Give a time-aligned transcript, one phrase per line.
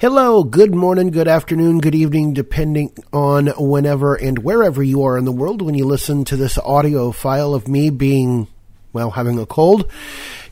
[0.00, 5.24] Hello, good morning, good afternoon, good evening, depending on whenever and wherever you are in
[5.24, 8.46] the world when you listen to this audio file of me being,
[8.92, 9.90] well, having a cold.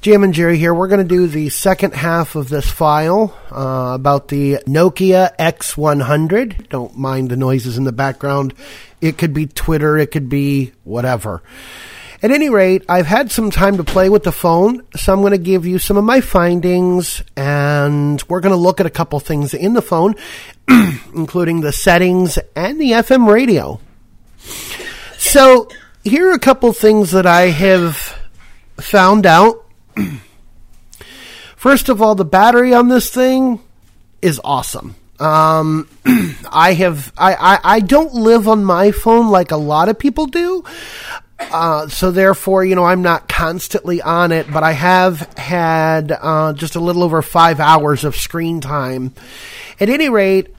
[0.00, 0.74] Jam and Jerry here.
[0.74, 6.68] We're going to do the second half of this file uh, about the Nokia X100.
[6.68, 8.52] Don't mind the noises in the background.
[9.00, 11.40] It could be Twitter, it could be whatever.
[12.22, 15.32] At any rate, I've had some time to play with the phone, so I'm going
[15.32, 19.20] to give you some of my findings, and we're going to look at a couple
[19.20, 20.14] things in the phone,
[21.14, 23.80] including the settings and the FM radio.
[25.18, 25.68] So,
[26.04, 28.18] here are a couple things that I have
[28.78, 29.66] found out.
[31.56, 33.60] First of all, the battery on this thing
[34.22, 34.94] is awesome.
[35.18, 35.88] Um,
[36.50, 40.26] I have I, I, I don't live on my phone like a lot of people
[40.26, 40.64] do.
[41.38, 46.52] Uh, so therefore, you know, I'm not constantly on it, but I have had uh,
[46.54, 49.14] just a little over five hours of screen time.
[49.78, 50.54] At any rate,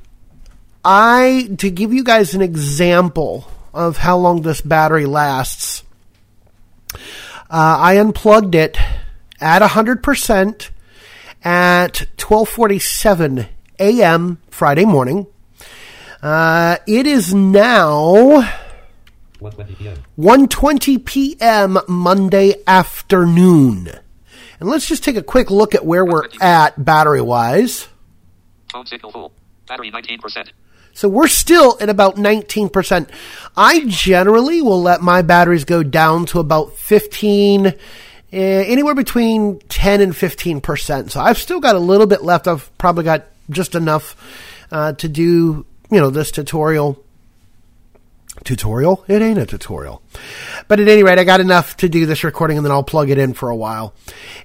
[0.86, 5.84] I to give you guys an example of how long this battery lasts.
[7.50, 8.78] Uh, I unplugged it
[9.42, 10.70] at 100%
[11.44, 13.48] at 12:47
[13.80, 14.42] a.m.
[14.50, 15.28] Friday morning.
[16.22, 18.67] Uh, it is now
[19.40, 19.98] 1:20 p.m.
[20.18, 21.78] 1:20 p.m.
[21.88, 23.90] Monday afternoon.
[24.60, 27.88] And let's just take a quick look at where we're at battery wise.
[28.72, 29.32] Phone signal full.
[29.68, 30.50] Battery 19%.
[30.94, 33.10] So we're still at about 19%.
[33.56, 37.74] I generally will let my batteries go down to about 15 uh,
[38.32, 41.12] anywhere between 10 and 15%.
[41.12, 42.48] So I've still got a little bit left.
[42.48, 44.16] I've probably got just enough
[44.72, 47.04] uh, to do, you know, this tutorial
[48.44, 49.04] tutorial.
[49.08, 50.02] It ain't a tutorial.
[50.68, 53.10] But at any rate, I got enough to do this recording and then I'll plug
[53.10, 53.94] it in for a while.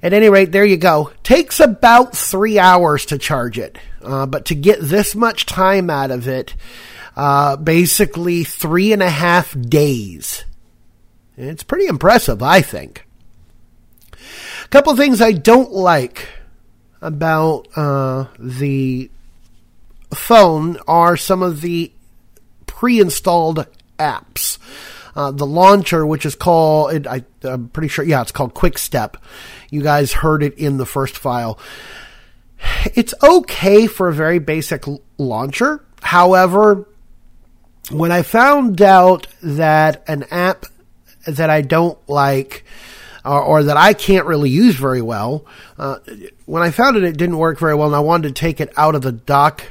[0.02, 1.12] At any rate, there you go.
[1.22, 3.78] Takes about three hours to charge it.
[4.02, 6.54] Uh, but to get this much time out of it,
[7.16, 10.44] uh, basically three and a half days.
[11.36, 13.06] It's pretty impressive, I think.
[14.64, 16.28] A couple things I don't like
[17.00, 19.10] about uh, the
[20.14, 21.92] phone are some of the
[22.66, 23.66] pre-installed
[23.98, 24.58] apps.
[25.14, 29.18] Uh, the launcher, which is called, I, am pretty sure, yeah, it's called Quick Step.
[29.70, 31.58] You guys heard it in the first file.
[32.94, 34.84] It's okay for a very basic
[35.18, 35.84] launcher.
[36.02, 36.88] However,
[37.90, 40.66] when I found out that an app
[41.26, 42.64] that I don't like,
[43.24, 45.44] or, or that I can't really use very well,
[45.78, 45.98] uh,
[46.46, 48.72] when I found it, it didn't work very well, and I wanted to take it
[48.76, 49.64] out of the dock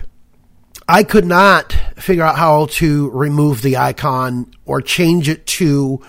[0.92, 6.02] I could not figure out how to remove the icon or change it to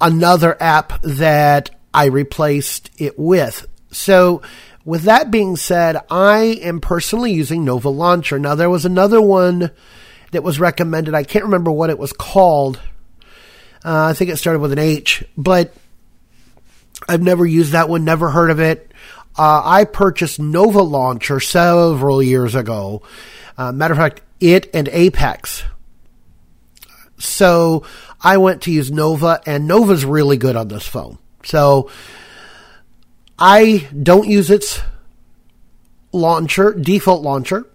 [0.00, 3.68] another app that I replaced it with.
[3.92, 4.42] So,
[4.84, 8.40] with that being said, I am personally using Nova Launcher.
[8.40, 9.70] Now, there was another one
[10.32, 11.14] that was recommended.
[11.14, 12.80] I can't remember what it was called.
[13.84, 15.72] Uh, I think it started with an H, but
[17.08, 18.90] I've never used that one, never heard of it.
[19.38, 23.02] Uh, I purchased Nova Launcher several years ago
[23.60, 25.64] uh, matter of fact, it and Apex.
[27.18, 27.84] So
[28.18, 31.18] I went to use Nova, and Nova's really good on this phone.
[31.44, 31.90] So
[33.38, 34.80] I don't use its
[36.10, 37.66] launcher, default launcher.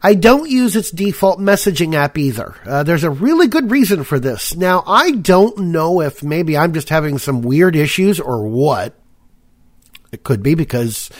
[0.00, 2.54] I don't use its default messaging app either.
[2.64, 4.54] Uh, there's a really good reason for this.
[4.54, 8.94] Now, I don't know if maybe I'm just having some weird issues or what.
[10.12, 11.10] It could be because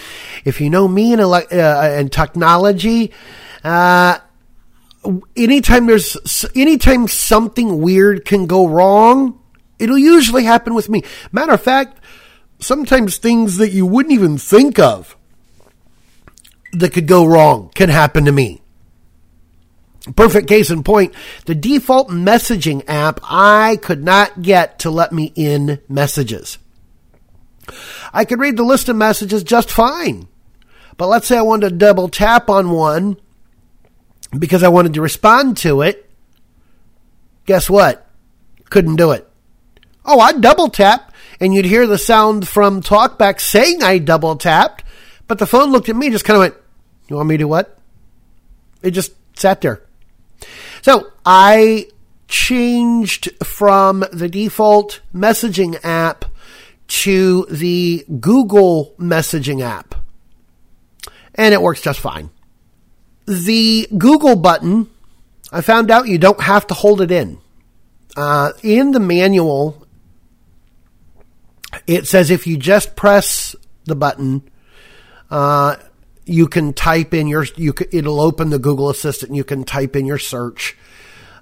[0.44, 3.12] if you know me and, uh, and technology,
[3.64, 4.18] uh,
[5.36, 9.40] anytime there's anytime something weird can go wrong,
[9.78, 11.02] it'll usually happen with me.
[11.32, 11.98] Matter of fact,
[12.58, 15.16] sometimes things that you wouldn't even think of
[16.72, 18.60] that could go wrong can happen to me.
[20.16, 25.32] Perfect case in point, the default messaging app I could not get to let me
[25.34, 26.58] in messages.
[28.12, 30.26] I could read the list of messages just fine.
[30.96, 33.18] But let's say I wanted to double tap on one
[34.38, 36.08] because I wanted to respond to it.
[37.46, 38.06] Guess what?
[38.68, 39.28] Couldn't do it.
[40.04, 44.84] Oh, I double tap and you'd hear the sound from TalkBack saying I double tapped,
[45.26, 46.54] but the phone looked at me just kind of went,
[47.08, 47.78] You want me to what?
[48.82, 49.82] It just sat there.
[50.82, 51.88] So I
[52.28, 56.24] changed from the default messaging app
[56.88, 59.94] to the Google messaging app.
[61.34, 62.30] And it works just fine.
[63.26, 64.90] The Google button,
[65.52, 67.38] I found out you don't have to hold it in.
[68.16, 69.86] Uh, in the manual,
[71.86, 74.42] it says if you just press the button,
[75.30, 75.76] uh,
[76.24, 79.64] you can type in your you c it'll open the Google Assistant and you can
[79.64, 80.76] type in your search.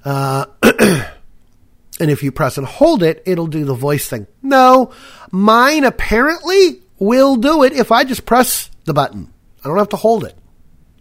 [0.04, 4.26] Uh, and if you press and hold it, it'll do the voice thing.
[4.42, 4.92] No,
[5.30, 9.32] mine apparently will do it if I just press the button.
[9.64, 10.36] I don't have to hold it.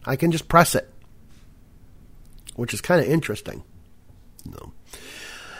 [0.07, 0.89] I can just press it,
[2.55, 3.63] which is kind of interesting.
[4.45, 4.71] No.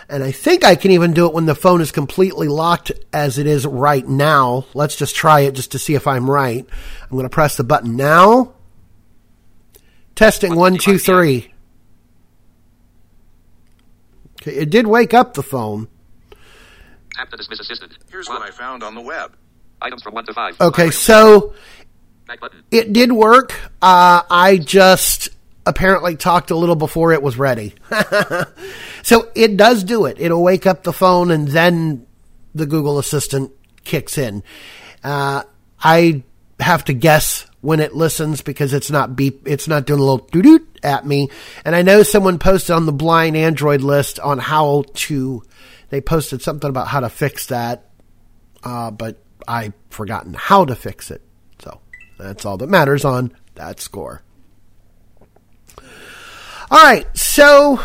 [0.10, 3.38] And I think I can even do it when the phone is completely locked as
[3.38, 4.66] it is right now.
[4.74, 6.66] Let's just try it just to see if I'm right.
[7.04, 8.54] I'm going to press the button now.
[10.16, 11.54] Testing one, two, three.
[14.42, 15.90] Okay, it did wake up the phone.
[17.14, 17.98] Tap to dismiss assistant.
[18.10, 19.36] Here's what I found on the web.
[19.82, 20.62] Items from 1 to 5.
[20.62, 21.54] Okay, so Back button.
[22.72, 23.54] It did work.
[23.82, 25.30] Uh, I just
[25.66, 27.76] apparently talked a little before it was ready.
[29.04, 30.18] so it does do it.
[30.20, 32.08] It'll wake up the phone and then
[32.56, 33.52] the Google Assistant
[33.84, 34.44] kicks in.
[35.04, 35.44] Uh,
[35.84, 36.24] I
[36.60, 40.26] have to guess when it listens because it's not beep, it's not doing a little
[40.32, 41.30] doo doo at me.
[41.66, 45.44] And I know someone posted on the blind Android list on how to,
[45.90, 47.90] they posted something about how to fix that.
[48.64, 51.22] Uh, but I've forgotten how to fix it.
[52.18, 54.22] That's all that matters on that score.
[56.70, 57.80] All right, so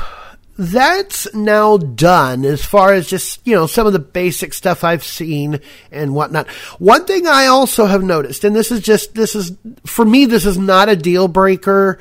[0.58, 5.04] that's now done as far as just, you know, some of the basic stuff I've
[5.04, 6.48] seen and whatnot.
[6.78, 9.52] One thing I also have noticed, and this is just, this is,
[9.86, 11.98] for me, this is not a deal breaker.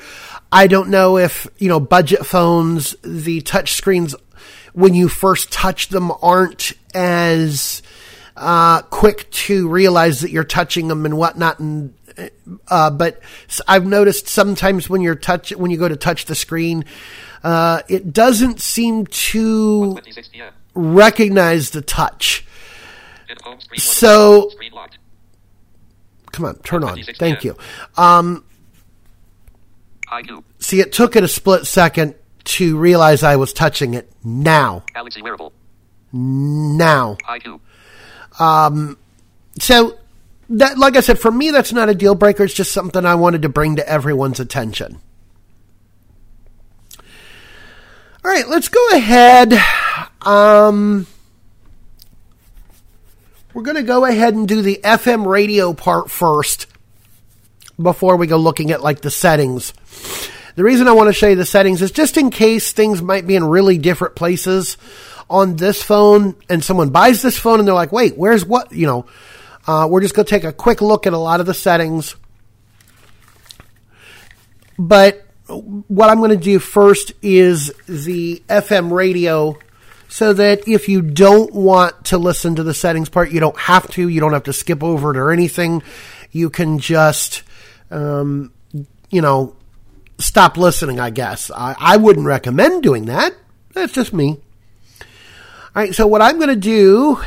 [0.52, 4.16] I don't know if, you know, budget phones, the touch screens,
[4.74, 7.82] when you first touch them aren't as,
[8.36, 11.60] uh, quick to realize that you're touching them and whatnot.
[11.60, 11.94] And,
[12.68, 13.22] uh, but
[13.68, 16.86] I've noticed sometimes when you're touch, when you go to touch the screen,
[17.44, 19.96] uh, it doesn't seem to
[20.74, 22.46] recognize the touch.
[23.28, 23.80] Hit home screen.
[23.80, 24.52] So-
[26.32, 26.98] Come on, turn on.
[27.20, 27.58] Thank you.
[27.98, 28.46] Um,
[30.60, 32.16] see, it took it a split second
[32.46, 34.10] to realize I was touching it.
[34.24, 34.84] Now,
[36.14, 37.18] now.
[37.28, 37.60] IQ.
[39.60, 39.98] So
[40.52, 42.44] that, like I said, for me, that's not a deal breaker.
[42.44, 45.00] It's just something I wanted to bring to everyone's attention.
[48.24, 49.54] All right, let's go ahead.
[50.22, 51.08] Um,
[53.54, 56.68] we're going to go ahead and do the FM radio part first
[57.82, 59.74] before we go looking at like the settings.
[60.56, 63.26] The reason I want to show you the settings is just in case things might
[63.26, 64.78] be in really different places
[65.30, 68.72] on this phone and someone buys this phone and they're like, wait, where's what?
[68.74, 69.06] You know,
[69.68, 72.16] uh, we're just going to take a quick look at a lot of the settings.
[74.78, 79.58] But what I'm going to do first is the FM radio
[80.08, 83.90] so that if you don't want to listen to the settings part, you don't have
[83.92, 84.08] to.
[84.08, 85.84] You don't have to skip over it or anything.
[86.32, 87.44] You can just,
[87.90, 88.52] um,
[89.10, 89.56] you know,
[90.18, 91.52] stop listening, I guess.
[91.52, 93.34] I, I wouldn't recommend doing that.
[93.74, 94.40] That's just me.
[95.74, 97.22] All right, so what I'm going to do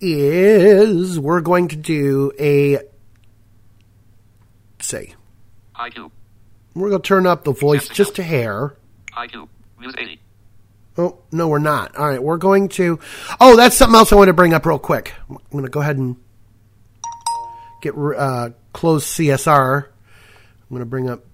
[0.00, 2.78] is we're going to do a
[4.80, 5.14] say
[5.74, 6.10] I do.
[6.74, 8.76] we're going to turn up the voice just a hair.
[9.16, 9.48] IQ.
[9.80, 10.20] Use 80.
[10.96, 11.96] Oh no, we're not.
[11.96, 12.98] All right, we're going to.
[13.40, 15.14] Oh, that's something else I want to bring up real quick.
[15.30, 16.16] I'm going to go ahead and
[17.82, 19.84] get uh, close CSR.
[19.84, 21.24] I'm going to bring up.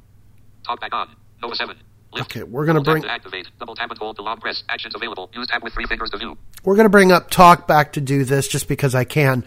[0.67, 1.17] Talk back on.
[1.43, 1.77] Nova 7.
[2.23, 3.49] Okay, we're gonna bring- activate.
[3.59, 4.63] Double tap and hold to long press.
[4.69, 5.31] Actions available.
[5.35, 6.37] Use tab with three fingers to view.
[6.65, 9.44] We're going to bring up talk back to do this just because I can.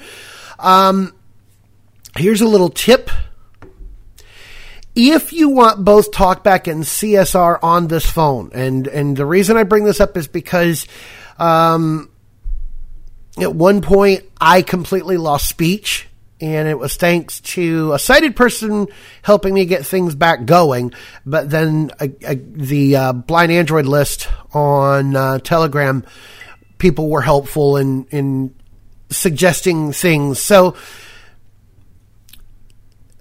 [0.59, 1.13] Um,
[2.15, 3.09] here's a little tip.
[4.95, 9.63] If you want both TalkBack and CSR on this phone, and and the reason I
[9.63, 10.87] bring this up is because
[11.37, 12.09] um,
[13.39, 16.07] at one point I completely lost speech,
[16.39, 18.87] and it was thanks to a sighted person
[19.23, 20.93] helping me get things back going.
[21.25, 21.91] But then
[22.29, 26.03] the uh, blind Android list on uh, Telegram,
[26.77, 28.53] people were helpful in in
[29.09, 30.39] suggesting things.
[30.39, 30.75] So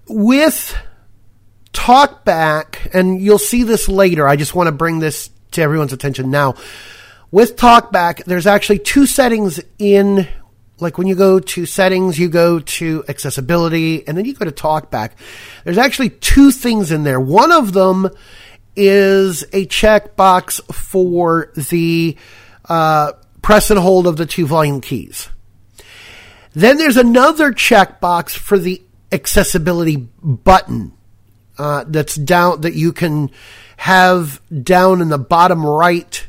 [0.09, 0.77] with
[1.77, 4.27] TalkBack, and you'll see this later.
[4.27, 6.55] I just want to bring this to everyone's attention now.
[7.31, 10.27] With TalkBack, there's actually two settings in,
[10.79, 14.53] like when you go to settings, you go to accessibility, and then you go to
[14.53, 15.13] TalkBack.
[15.65, 17.21] There's actually two things in there.
[17.21, 18.11] One of them
[18.75, 22.17] is a checkbox for the
[22.67, 25.29] uh, press and hold of the two volume keys.
[26.53, 30.93] Then there's another checkbox for the accessibility button
[31.59, 33.31] uh, that's down that you can
[33.79, 36.27] have down in the bottom right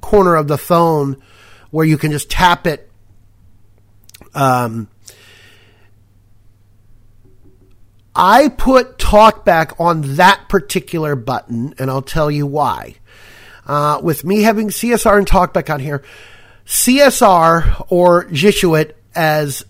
[0.00, 1.22] corner of the phone
[1.70, 2.85] where you can just tap it
[4.36, 4.88] um,
[8.14, 12.96] I put talkback on that particular button, and I'll tell you why.
[13.66, 16.02] Uh, with me having CSR and talkback on here,
[16.66, 19.64] CSR or Jieshuo as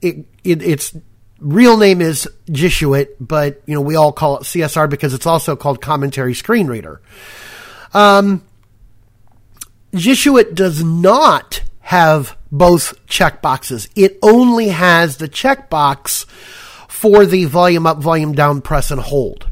[0.00, 0.96] it, it, its
[1.38, 5.56] real name is Jieshuo, but you know we all call it CSR because it's also
[5.56, 7.00] called commentary screen reader.
[7.92, 8.44] Um,
[9.92, 13.88] Jieshuo does not have both checkboxes.
[13.96, 16.26] It only has the checkbox
[16.88, 19.48] for the volume up, volume down, press and hold.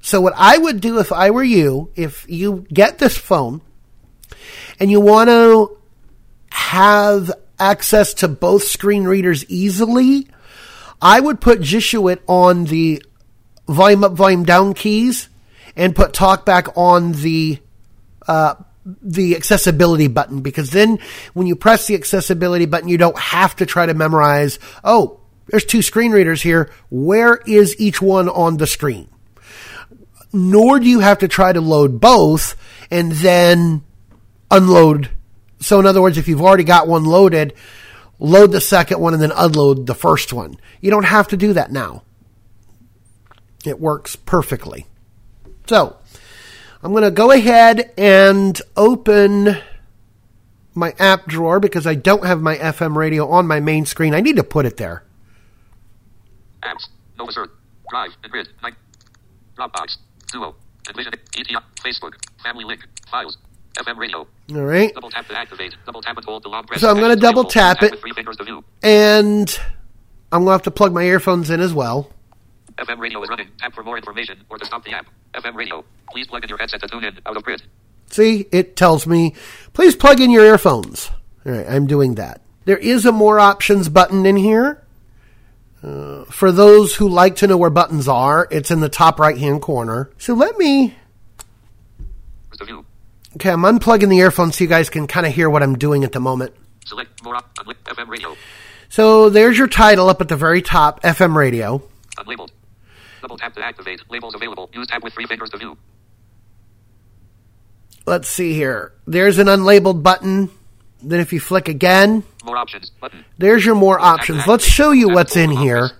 [0.00, 3.60] So what I would do if I were you, if you get this phone
[4.78, 5.76] and you want to
[6.50, 10.28] have access to both screen readers easily,
[11.02, 13.02] I would put Jieshuo on the
[13.66, 15.28] volume up, volume down keys
[15.76, 17.58] and put talkback on the
[18.26, 18.54] uh,
[19.02, 20.98] the accessibility button because then
[21.34, 25.64] when you press the accessibility button, you don't have to try to memorize, oh, there's
[25.64, 26.70] two screen readers here.
[26.90, 29.08] Where is each one on the screen?
[30.32, 32.56] Nor do you have to try to load both
[32.90, 33.82] and then
[34.50, 35.10] unload.
[35.60, 37.54] So in other words, if you've already got one loaded,
[38.18, 40.56] load the second one and then unload the first one.
[40.80, 42.04] You don't have to do that now.
[43.64, 44.86] It works perfectly.
[45.66, 45.97] So
[46.82, 49.56] I'm going to go ahead and open
[50.74, 54.14] my app drawer because I don't have my FM radio on my main screen.
[54.14, 55.02] I need to put it there.
[56.62, 56.88] Apps.
[57.18, 57.48] Nova.
[57.90, 58.10] Drive.
[58.22, 58.48] and Grid.
[58.62, 58.74] Night.
[59.56, 59.96] Dropbox.
[60.32, 60.54] Duo.
[60.88, 61.12] Envision.
[61.36, 61.56] ETI.
[61.82, 62.12] Facebook.
[62.42, 62.86] Family Link.
[63.10, 63.38] Files.
[63.76, 64.26] FM radio.
[64.54, 64.92] All right.
[64.94, 65.74] Double tap to activate.
[65.86, 66.80] Double tap and hold the long press.
[66.80, 67.92] So I'm gonna double tap it.
[67.92, 68.64] with three fingers to view.
[68.82, 69.58] And
[70.30, 72.10] I'm going to have to plug my earphones in as well.
[72.78, 73.48] FM radio is running.
[73.58, 75.06] Tap for more information or to stop the app.
[75.34, 75.84] FM radio.
[76.10, 77.18] Please plug in your headset to tune in.
[77.26, 77.62] Out of grid.
[78.10, 79.34] See, it tells me,
[79.74, 81.10] please plug in your earphones.
[81.44, 82.40] All right, I'm doing that.
[82.64, 84.82] There is a more options button in here.
[85.82, 89.38] Uh, for those who like to know where buttons are, it's in the top right
[89.38, 90.10] hand corner.
[90.18, 90.94] So let me,
[93.36, 96.02] okay, I'm unplugging the earphones so you guys can kind of hear what I'm doing
[96.04, 96.52] at the moment.
[96.84, 98.36] Select more op- FM radio.
[98.88, 101.82] So there's your title up at the very top, FM radio.
[102.16, 102.50] Unlabeled.
[103.20, 104.00] Double tap to activate.
[104.10, 104.70] Labels available.
[104.72, 105.76] Use tab with three fingers to view.
[108.06, 108.92] Let's see here.
[109.06, 110.50] There's an unlabeled button.
[111.02, 112.90] Then if you flick again, More options.
[113.00, 113.24] Button.
[113.36, 114.46] there's your more options.
[114.46, 115.90] Let's show you what's in here.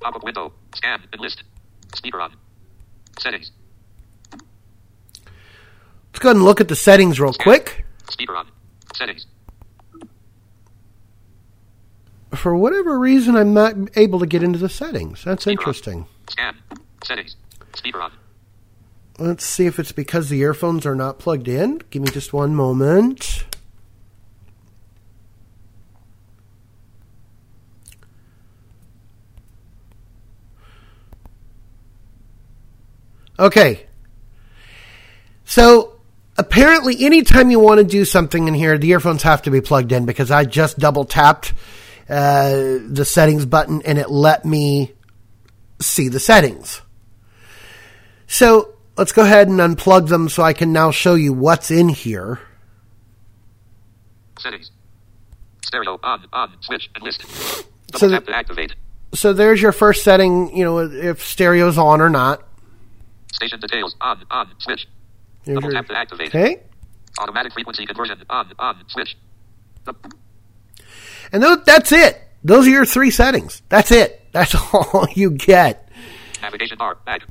[0.00, 0.52] Pop up window.
[0.74, 1.42] Scan and list.
[1.94, 2.34] Speaker on.
[3.18, 3.50] Settings.
[4.32, 7.84] Let's go ahead and look at the settings real quick.
[8.10, 8.46] Speaker on.
[8.94, 9.26] Settings.
[12.36, 15.24] For whatever reason, I'm not able to get into the settings.
[15.24, 16.06] That's interesting.
[16.28, 16.56] Scan.
[17.04, 17.36] Settings.
[17.74, 18.12] Speaker on.
[19.18, 21.82] Let's see if it's because the earphones are not plugged in.
[21.90, 23.44] Give me just one moment.
[33.38, 33.86] Okay.
[35.44, 36.00] So
[36.36, 39.92] apparently, anytime you want to do something in here, the earphones have to be plugged
[39.92, 41.52] in because I just double tapped
[42.08, 42.50] uh,
[42.86, 44.92] the settings button and it let me
[45.80, 46.82] see the settings.
[48.26, 51.88] So let's go ahead and unplug them so I can now show you what's in
[51.88, 52.40] here.
[54.38, 54.70] Settings.
[55.64, 56.26] Stereo on.
[56.32, 56.52] On.
[56.60, 57.22] Switch and list.
[57.92, 58.74] Double So tap to activate.
[59.14, 62.42] So there's your first setting, you know, if stereo's on or not.
[63.32, 63.94] Station details.
[64.00, 64.20] On.
[64.30, 64.48] On.
[64.58, 64.86] Switch.
[65.44, 66.28] There's Double your- tap to activate.
[66.28, 66.60] okay.
[67.18, 68.22] Automatic frequency conversion.
[68.28, 68.50] On.
[68.58, 68.76] On.
[68.88, 69.16] Switch.
[71.32, 72.20] And tho- that's it.
[72.42, 73.62] Those are your three settings.
[73.68, 74.20] That's it.
[74.32, 75.88] That's all you get.
[76.42, 76.96] Navigation bar.
[77.06, 77.22] Back.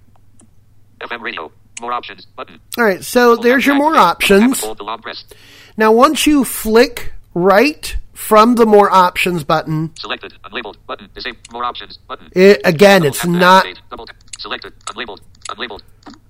[1.02, 1.52] FM radio.
[1.82, 2.26] More options.
[2.26, 2.60] Button.
[2.78, 3.04] All right.
[3.04, 4.42] So there's your more activate.
[4.42, 5.26] Double tap and options.
[5.78, 10.34] Now, once you flick right from the more options button, Selected.
[10.46, 10.76] Unlabeled.
[10.88, 11.10] Button.
[11.14, 11.40] Disable.
[11.52, 11.98] More options.
[12.08, 12.30] Button.
[12.34, 13.66] it, again, it's not.
[14.40, 14.74] Selected.
[14.86, 15.20] Unlabeled.
[15.50, 15.82] Unlabeled.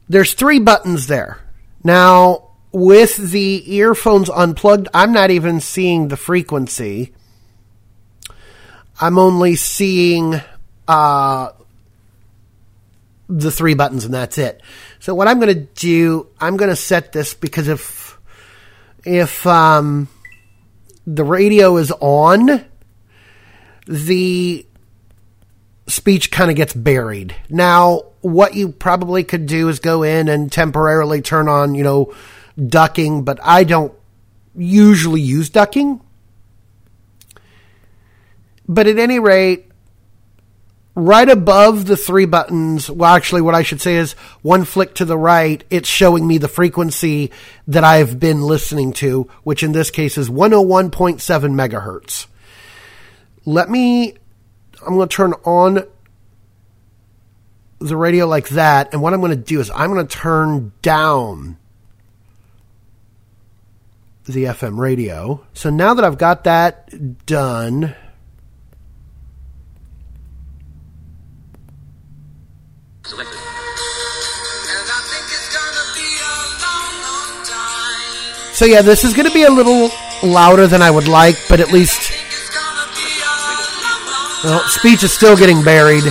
[0.09, 1.39] there's three buttons there.
[1.83, 7.13] Now, with the earphones unplugged, I'm not even seeing the frequency.
[8.99, 10.39] I'm only seeing
[10.87, 11.51] uh,
[13.27, 14.61] the three buttons, and that's it.
[14.99, 18.17] So what I'm going to do, I'm going to set this because if
[19.05, 20.07] if um,
[21.05, 22.65] the radio is on,
[23.87, 24.65] the
[25.87, 27.35] speech kind of gets buried.
[27.49, 32.13] Now, what you probably could do is go in and temporarily turn on, you know,
[32.57, 33.93] ducking, but I don't
[34.55, 35.99] usually use ducking.
[38.67, 39.69] But at any rate,
[40.95, 45.05] right above the three buttons, well, actually, what I should say is one flick to
[45.05, 47.31] the right, it's showing me the frequency
[47.67, 52.27] that I've been listening to, which in this case is 101.7 megahertz.
[53.45, 54.15] Let me
[54.85, 55.83] I'm going to turn on
[57.79, 58.93] the radio like that.
[58.93, 61.57] And what I'm going to do is I'm going to turn down
[64.25, 65.45] the FM radio.
[65.53, 67.95] So now that I've got that done, Selected.
[67.95, 68.11] And
[71.75, 73.25] I think it's gonna be a long, long time.
[78.53, 79.89] so yeah, this is going to be a little
[80.23, 83.27] louder than I would like, but at least It's gonna be a
[83.83, 86.03] long, long well, speech is still getting buried.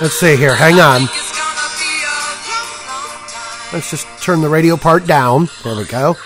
[0.00, 0.54] Let's see here.
[0.54, 1.02] Hang on.
[1.02, 2.12] It's gonna be a
[2.50, 3.70] long, long time.
[3.72, 5.48] Let's just turn the radio part down.
[5.64, 6.16] There we go.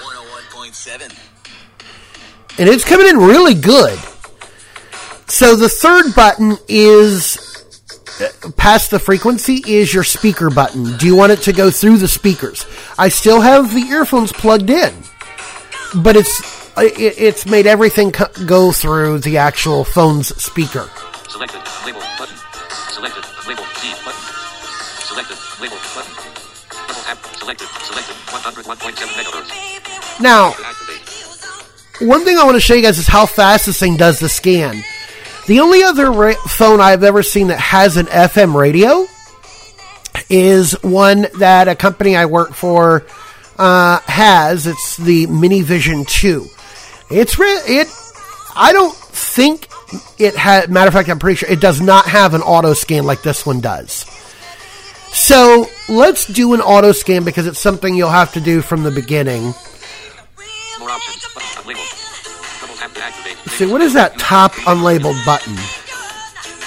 [2.58, 3.98] and it's coming in really good.
[5.28, 7.45] So the third button is
[8.56, 10.96] past the frequency is your speaker button.
[10.96, 12.66] Do you want it to go through the speakers?
[12.98, 14.94] I still have the earphones plugged in,
[16.02, 20.88] but it's it, it's made everything co- go through the actual phone's speaker.
[21.28, 21.60] Selected.
[21.84, 22.00] Label.
[22.18, 22.36] Button.
[22.92, 23.24] Selected.
[23.48, 23.64] Label.
[23.80, 23.92] D.
[24.04, 24.20] Button.
[25.00, 25.38] Selected.
[25.60, 25.76] Label.
[25.94, 26.14] Button.
[26.88, 27.18] Double tap.
[27.36, 27.68] Selected.
[27.84, 28.14] Selected.
[28.26, 30.20] 101.7 megahertz.
[30.20, 30.54] Now,
[32.00, 34.28] one thing I want to show you guys is how fast this thing does the
[34.28, 34.82] scan.
[35.46, 39.06] The only other ra- phone I've ever seen that has an FM radio
[40.28, 43.04] is one that a company I work for
[43.56, 44.66] uh, has.
[44.66, 46.46] It's the Minivision 2.
[47.10, 47.88] It's re- it.
[48.56, 49.68] I don't think
[50.18, 50.70] it had.
[50.70, 53.46] Matter of fact, I'm pretty sure it does not have an auto scan like this
[53.46, 54.04] one does.
[55.12, 58.90] So let's do an auto scan because it's something you'll have to do from the
[58.90, 59.54] beginning.
[60.80, 60.90] More
[63.56, 65.52] See, what is that top unlabeled button?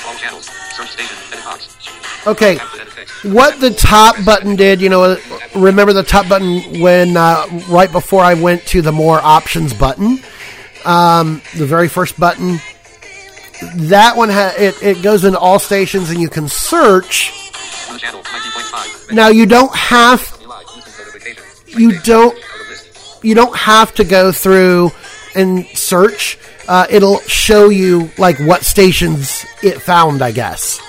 [0.08, 0.46] All channels.
[0.75, 1.15] Search station.
[1.31, 2.27] Edit box.
[2.27, 3.25] Okay, Tap to edit text.
[3.25, 5.17] what the top button did, you know,
[5.55, 10.19] remember the top button when uh, right before I went to the more options button,
[10.84, 12.60] um, the very first button.
[13.75, 17.31] That one ha- it, it goes into all stations and you can search.
[17.91, 18.22] New channel.
[18.24, 19.13] 90.5.
[19.13, 20.65] Now you don't have Live.
[20.65, 21.43] Bluetooth notification.
[21.79, 23.23] you don't Out of list.
[23.23, 24.91] you don't have to go through
[25.36, 26.38] and search.
[26.69, 30.79] Uh, it'll show you like what stations it found, I guess.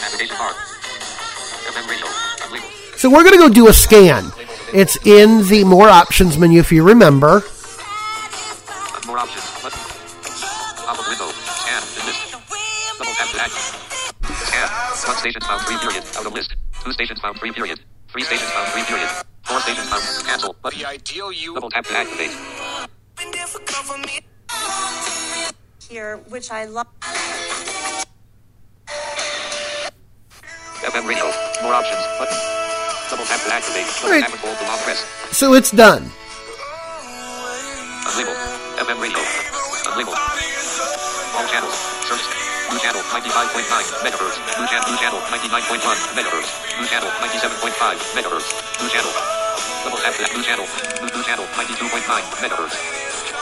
[0.00, 0.52] Navigation bar.
[0.52, 2.06] FM radio.
[2.06, 2.98] Unlabeled.
[2.98, 4.30] So we're going to go do a scan.
[4.72, 7.42] It's in the more options menu if you remember.
[9.08, 9.42] More options.
[9.58, 11.26] Pop up window.
[11.26, 11.82] Scan.
[12.98, 13.50] Double tap to.
[14.46, 14.68] Scan.
[15.08, 16.04] One station found three period.
[16.16, 16.54] Out of list.
[16.84, 17.80] Two stations found three period.
[18.06, 19.08] Three stations found three period.
[19.42, 20.54] Four stations found cancel.
[20.62, 20.78] Button.
[20.78, 21.54] The ideal you.
[21.54, 22.30] Double tap to activate.
[24.64, 25.88] Been difficult for me.
[25.88, 26.86] here, which I love.
[30.84, 31.24] FM radio.
[31.62, 32.02] More options.
[32.20, 32.38] Button.
[33.10, 33.88] Double tap to activate.
[34.00, 35.00] Double tap and hold the long press.
[35.32, 36.10] So it's done.
[38.04, 38.40] Unlabeled.
[38.84, 39.20] FM radio.
[39.88, 40.20] Unlabeled.
[41.34, 41.76] All channels.
[42.04, 42.24] Search.
[42.70, 43.64] New channel 95.9
[44.04, 44.36] megahertz.
[44.60, 44.88] New channel.
[44.90, 45.80] New channel 99.1
[46.16, 46.50] megahertz.
[46.80, 48.48] New channel 97.5 megahertz.
[48.82, 49.12] New channel.
[49.84, 50.66] Double tap to new channel.
[51.00, 52.12] New, new channel 92.9
[52.44, 52.76] megahertz.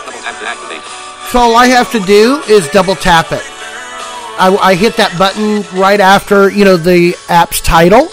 [0.06, 1.11] Double tap to activate.
[1.32, 3.40] So all I have to do is double tap it.
[4.38, 8.08] I, I hit that button right after you know the app's title.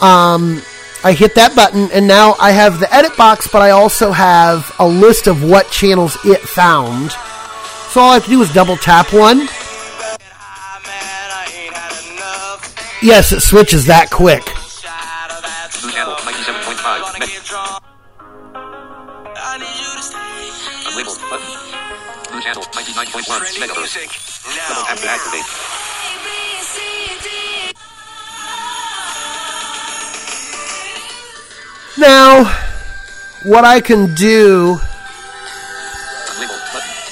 [0.00, 0.60] Um,
[1.04, 4.74] I hit that button, and now I have the edit box, but I also have
[4.80, 7.12] a list of what channels it found.
[7.92, 9.46] So all I have to do is double tap one.
[13.02, 14.42] Yes, it switches that quick.
[23.02, 23.98] 99.1 megahertz.
[24.68, 25.42] Double tap to activate.
[31.98, 32.44] Now,
[33.44, 34.78] what I can do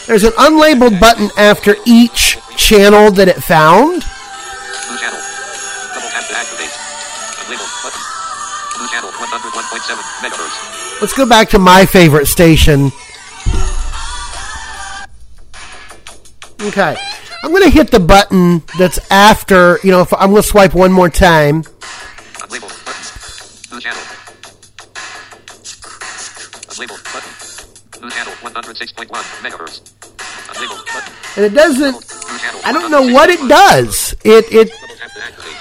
[0.07, 4.03] There's an unlabeled button after each channel that it found.
[4.03, 5.18] New channel.
[5.94, 6.74] Double tap to activate.
[7.42, 8.03] Unlabeled button.
[8.79, 11.00] New channel 101.7 megahertz.
[11.00, 12.92] Let's go back to my favorite station.
[16.62, 16.94] Okay.
[17.42, 20.75] I'm going to hit the button that's after, you know, if I'm going to swipe
[20.75, 21.62] one more time.
[21.62, 23.73] Unlabeled button.
[23.73, 24.03] New channel.
[26.68, 28.03] Unlabeled button.
[28.03, 29.09] New channel 106.1
[29.40, 29.81] megahertz.
[30.53, 31.14] Unlabeled button.
[31.37, 31.96] And it doesn't,
[32.66, 34.14] I don't know what it does.
[34.23, 35.57] It, it, Double tap to activate.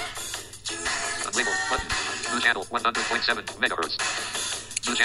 [1.24, 1.88] Unlabeled button.
[2.36, 3.96] New channel 100.7 megahertz.
[4.90, 4.96] New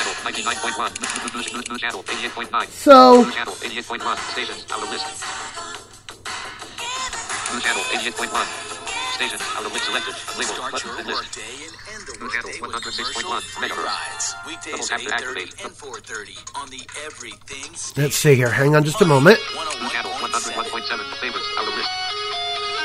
[7.54, 8.34] New channel 88.1.
[8.34, 8.74] Stations out of list.
[8.74, 9.14] New channel 88.1.
[9.14, 10.14] Stations out of list selected.
[10.34, 11.22] Labeled Start button your and list.
[11.22, 14.24] workday and end the New channel 106.1 megahertz.
[14.34, 15.64] Double Weekdays tap at to 8.30 activate.
[15.64, 18.50] and 4.30 on the Everything let's see here.
[18.50, 19.38] Hang on just a moment.
[19.54, 20.82] New channel 101.7.
[21.22, 21.90] Favorites out of list.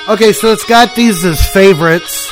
[0.09, 2.31] Okay, so it's got these as favorites.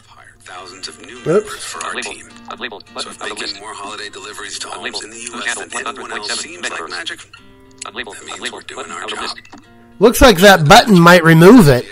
[0.06, 1.26] Hired thousands of new Oops.
[1.26, 2.30] members for our team.
[2.30, 5.58] So if of the making more holiday deliveries to homes in the U.S.
[5.58, 7.22] than anyone else seems like magic,
[7.86, 9.36] That means we're doing our job.
[9.98, 11.86] Looks like that button might remove it.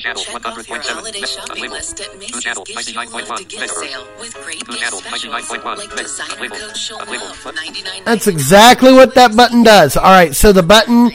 [0.00, 0.64] PS.com Unlabeled.
[0.64, 0.88] slash Button.
[0.88, 1.12] And helpers.
[1.12, 1.18] list.
[1.18, 2.94] New channel Check off your 100.7 holiday shopping list at New Macy's channel gives you
[2.94, 6.34] more 99.1 to get sale with great New gift channel specials 99.1 like meg- designer
[6.34, 6.50] unlabeled.
[6.50, 8.04] coats love, $99.99.
[8.04, 9.96] That's exactly what that button does.
[9.96, 11.10] All right, so the button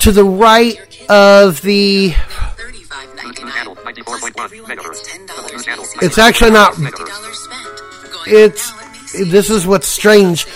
[0.00, 0.76] to the right
[1.10, 4.32] of the New channel 94.1
[4.64, 5.26] megahertz.
[5.26, 5.84] Double new channel.
[6.02, 6.74] It's actually not-
[8.26, 8.72] it's
[9.30, 10.46] this is what's strange.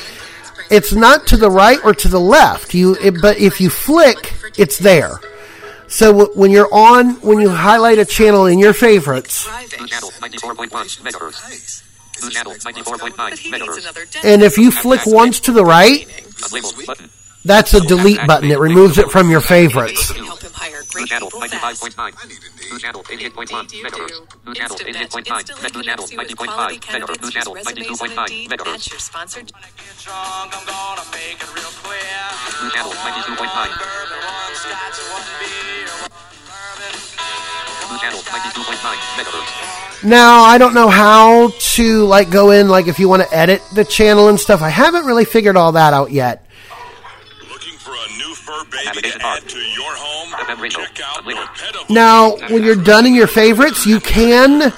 [0.70, 2.72] It's not to the right or to the left.
[2.74, 5.20] You it, but if you flick, it's there.
[5.86, 9.46] So when you're on when you highlight a channel in your favorites
[9.80, 10.68] New channel 94.1
[11.02, 11.82] megahertz.
[12.22, 13.14] New channel 94.9
[13.52, 14.24] megahertz.
[14.24, 16.06] and if you flick once to the right,
[17.44, 18.50] that's a delete button.
[18.50, 20.12] It removes it from your favorites.
[20.98, 22.70] Help him hire New great channel 95.9.
[22.70, 24.08] New channel 88.1 You megahertz.
[24.08, 24.26] do.
[24.46, 25.28] New channel 88.9.
[25.28, 26.82] Match instantly New channel connects you with 90.5 quality megahertz.
[26.82, 28.72] candidates New channel whose resumes 92.9 on Indeed megahertz.
[28.72, 32.24] match your sponsored Get drunk, I'm gonna make it real clear.
[32.62, 33.34] New channel 92.9.
[33.34, 36.14] Bourbon, one scotch, one beer, one
[36.46, 36.94] bourbon.
[37.90, 40.04] New channel 92.9 megahertz.
[40.04, 43.62] Now I don't know how to like go in like if you want to edit
[43.74, 44.60] the channel and stuff.
[44.62, 46.44] I haven't really figured all that out yet.
[47.50, 50.13] Looking for a new fur baby to add to your home?
[50.44, 50.78] FM radio.
[50.80, 51.54] Check out the Unlabeled.
[51.56, 54.72] Pet of the Now when you're done in your favorites, you can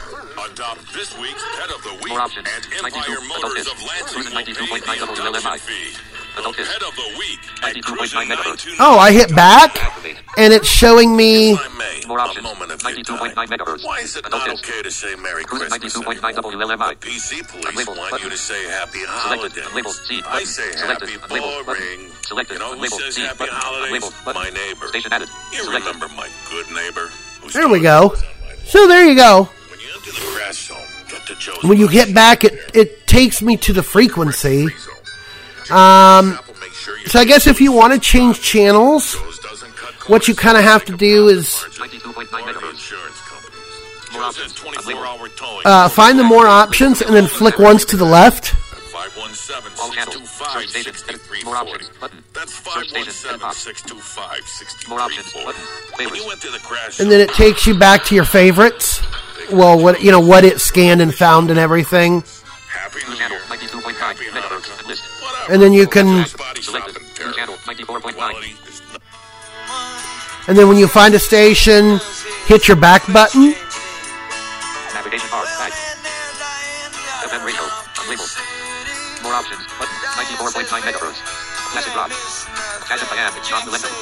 [0.56, 4.98] Adopt this week's Pet of the Week More and Empire Motors of Lansing will pay
[4.98, 5.96] the adoption fee.
[6.34, 8.66] The Adult is Pet of the Week at 92.9 Cruisin' megahertz.
[8.66, 8.76] 929.
[8.80, 9.78] Oh, I hit back
[10.38, 12.42] and it's showing me If I may, More options.
[12.44, 13.48] moment of your 92.9 time.
[13.48, 13.84] megahertz.
[13.84, 16.14] Why is it not okay to say Merry Christmas anymore?
[16.14, 19.64] The PC police want you to say Happy Holidays.
[19.64, 20.06] Unlabeled.
[20.06, 20.18] C.
[20.18, 20.46] I Button.
[20.46, 22.10] say Happy boring.
[22.50, 24.12] You know who says Happy Holidays?
[24.26, 24.88] My neighbor.
[24.88, 25.28] Station added.
[25.52, 27.08] You remember my good neighbor?
[27.42, 28.08] who There we go.
[28.08, 29.48] lives on my So there you go.
[29.70, 32.04] When you enter the crash zone, get to Joe's When you place.
[32.06, 34.68] hit back, it it takes me to the frequency.
[35.70, 39.38] Um, Apple, make sure you so I guess if you want to change channels, Joe's
[39.38, 41.46] doesn't cut what you kind of have to like do a is
[41.78, 42.70] 92.9 or the megahertz.
[42.70, 44.12] insurance companies.
[44.12, 44.52] More Joe's options.
[44.52, 45.62] has 24-hour towing.
[45.64, 48.54] uh, find the more options and then flick once to the left.
[48.96, 50.30] 517 All channels.
[50.30, 51.44] 625 Search station.
[51.44, 51.86] More options.
[51.86, 52.00] 6340.
[52.00, 52.24] Button.
[52.32, 53.38] That's Search station.
[53.38, 53.56] 517 Box.
[53.62, 55.26] 625 More options.
[55.26, 55.46] 6340.
[55.46, 55.60] Button.
[55.60, 56.24] When Favorites.
[56.24, 59.02] you enter the crash And then it takes you back to your favorites.
[59.52, 62.24] Well, what you know, what it scanned and found and everything.
[62.66, 63.46] Happy New New channel Year.
[63.46, 64.24] 92.9 Happy
[65.48, 66.94] And then you can, Body Selected.
[66.94, 68.14] shopping, New channel 94.9.
[68.14, 69.02] Quality is not-
[70.48, 72.00] and then when you find a station,
[72.46, 73.54] hit your back button.
[74.94, 75.44] Navigation bar.
[75.44, 75.72] Back.
[77.30, 77.60] FM radio.
[77.62, 79.22] Unlabeled.
[79.22, 79.62] More options.
[79.78, 79.94] Button.
[80.16, 81.18] 94.9 megahertz.
[81.72, 82.10] Classic rock.
[82.88, 83.32] Gadget by Am.
[83.48, 83.92] John Millennium.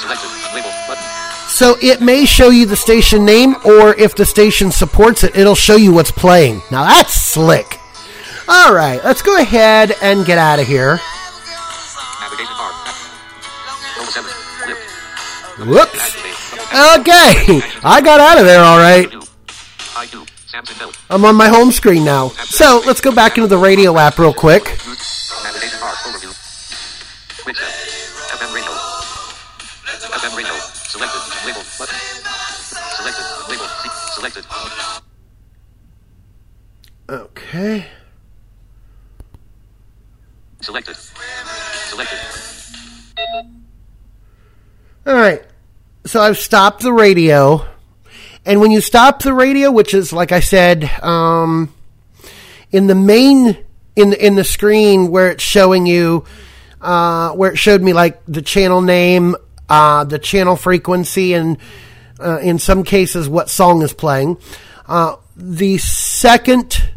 [0.00, 0.28] Selected.
[0.28, 0.86] Unlabeled.
[0.88, 1.04] Button.
[1.48, 5.54] So it may show you the station name, or if the station supports it, it'll
[5.54, 6.62] show you what's playing.
[6.70, 7.79] Now that's slick.
[8.52, 10.98] All right, let's go ahead and get out of here.
[12.20, 12.72] Navigation bar.
[12.84, 12.96] Back.
[13.96, 14.28] Roll 7.
[14.66, 15.68] Lift.
[15.68, 16.16] Whoops.
[16.16, 16.34] Activate.
[16.50, 16.98] Double tap.
[17.00, 19.08] Okay, I got out of there all right.
[19.08, 19.22] Do.
[19.96, 20.26] I do.
[20.46, 20.92] Samson Bell.
[21.10, 22.30] I'm on my home screen now.
[22.30, 24.64] So let's go back into the radio app real quick.
[24.64, 25.94] Navigation bar.
[25.94, 26.34] Overview.
[27.44, 27.70] Quick set.
[28.34, 28.72] FM radio.
[30.10, 30.54] FM radio.
[30.90, 31.22] Selected.
[31.46, 31.62] Label.
[31.78, 31.94] Button.
[32.98, 33.24] Selected.
[33.48, 33.66] Label.
[33.78, 33.88] C.
[34.12, 34.44] Selected.
[37.08, 37.86] Okay.
[40.60, 40.96] Selected.
[40.96, 42.18] Selected.
[45.06, 45.42] All right.
[46.06, 47.66] So I've stopped the radio.
[48.44, 51.74] And when you stop the radio, which is like I said, um,
[52.70, 53.56] in the main
[53.96, 56.24] in in the screen where it's showing you
[56.80, 59.36] uh, where it showed me like the channel name,
[59.68, 61.58] uh, the channel frequency, and
[62.18, 64.38] uh, in some cases what song is playing.
[64.86, 66.90] Uh, the second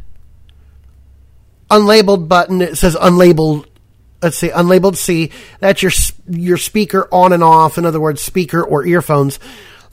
[1.79, 3.65] unlabeled button it says unlabeled
[4.21, 5.91] let's see unlabeled c that's your
[6.29, 9.39] your speaker on and off in other words speaker or earphones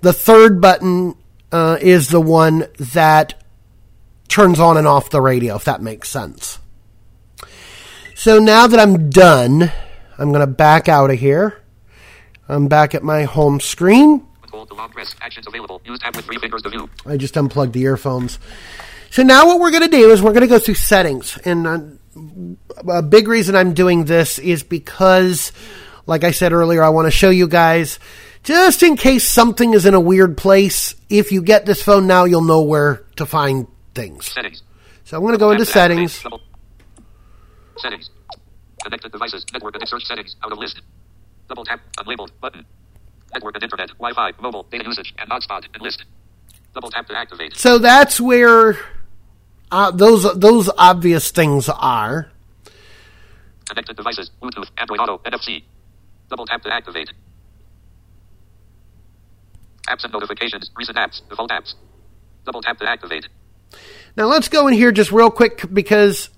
[0.00, 1.14] the third button
[1.52, 3.42] uh, is the one that
[4.28, 6.58] turns on and off the radio if that makes sense
[8.14, 9.72] so now that i'm done
[10.18, 11.60] i'm going to back out of here
[12.48, 14.80] i'm back at my home screen Hold to.
[15.22, 15.80] Actions available.
[15.84, 16.90] Use tab with three fingers to view.
[17.06, 18.38] I just unplugged the earphones.
[19.10, 21.36] So now what we're going to do is we're going to go through settings.
[21.44, 25.52] And uh, a big reason I'm doing this is because,
[26.06, 27.98] like I said earlier, I want to show you guys,
[28.44, 32.24] just in case something is in a weird place, if you get this phone now,
[32.24, 34.26] you'll know where to find things.
[34.32, 34.62] Settings.
[35.04, 36.10] So I'm going to go into Tap to activate.
[36.10, 36.40] settings.
[37.78, 38.10] Settings.
[38.84, 39.44] Connected devices.
[39.52, 40.36] Network and search settings.
[40.44, 40.80] Out of list.
[41.48, 41.80] Double tap.
[41.98, 42.30] Unlabeled.
[42.40, 42.64] Button.
[43.34, 43.88] Network and internet.
[43.98, 44.32] Wi-Fi.
[44.40, 44.62] Mobile.
[44.70, 45.12] Data usage.
[45.18, 45.66] And hotspot.
[45.74, 46.04] And list.
[46.74, 47.56] Double tap to activate.
[47.56, 48.78] So that's where
[49.70, 52.30] uh, those those obvious things are.
[53.68, 54.30] Connected devices.
[54.42, 54.68] Bluetooth.
[54.78, 55.18] Android Auto.
[55.18, 55.62] NFC.
[56.28, 57.10] Double tap to activate.
[59.88, 60.70] Apps and notifications.
[60.76, 61.20] Recent apps.
[61.28, 61.74] Default apps.
[62.44, 63.26] Double tap to activate.
[64.16, 66.30] Now let's go in here just real quick because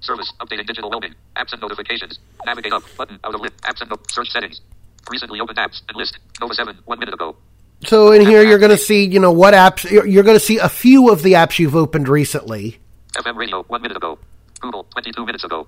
[0.00, 0.32] Service.
[0.40, 1.14] Updating digital loading.
[1.36, 2.18] Apps and notifications.
[2.44, 2.82] Navigate up.
[2.96, 3.18] Button.
[3.24, 3.56] Out of list.
[3.62, 4.60] Apps and no- search settings.
[5.10, 6.18] Recently opened apps and list.
[6.40, 6.78] Nova 7.
[6.84, 7.36] One minute ago.
[7.84, 10.44] So in here you're going to see you know what apps you're, you're going to
[10.44, 12.78] see a few of the apps you've opened recently.
[13.14, 13.62] FM radio.
[13.64, 14.18] One minute ago.
[14.60, 14.84] Google.
[14.84, 15.66] 22 minutes ago.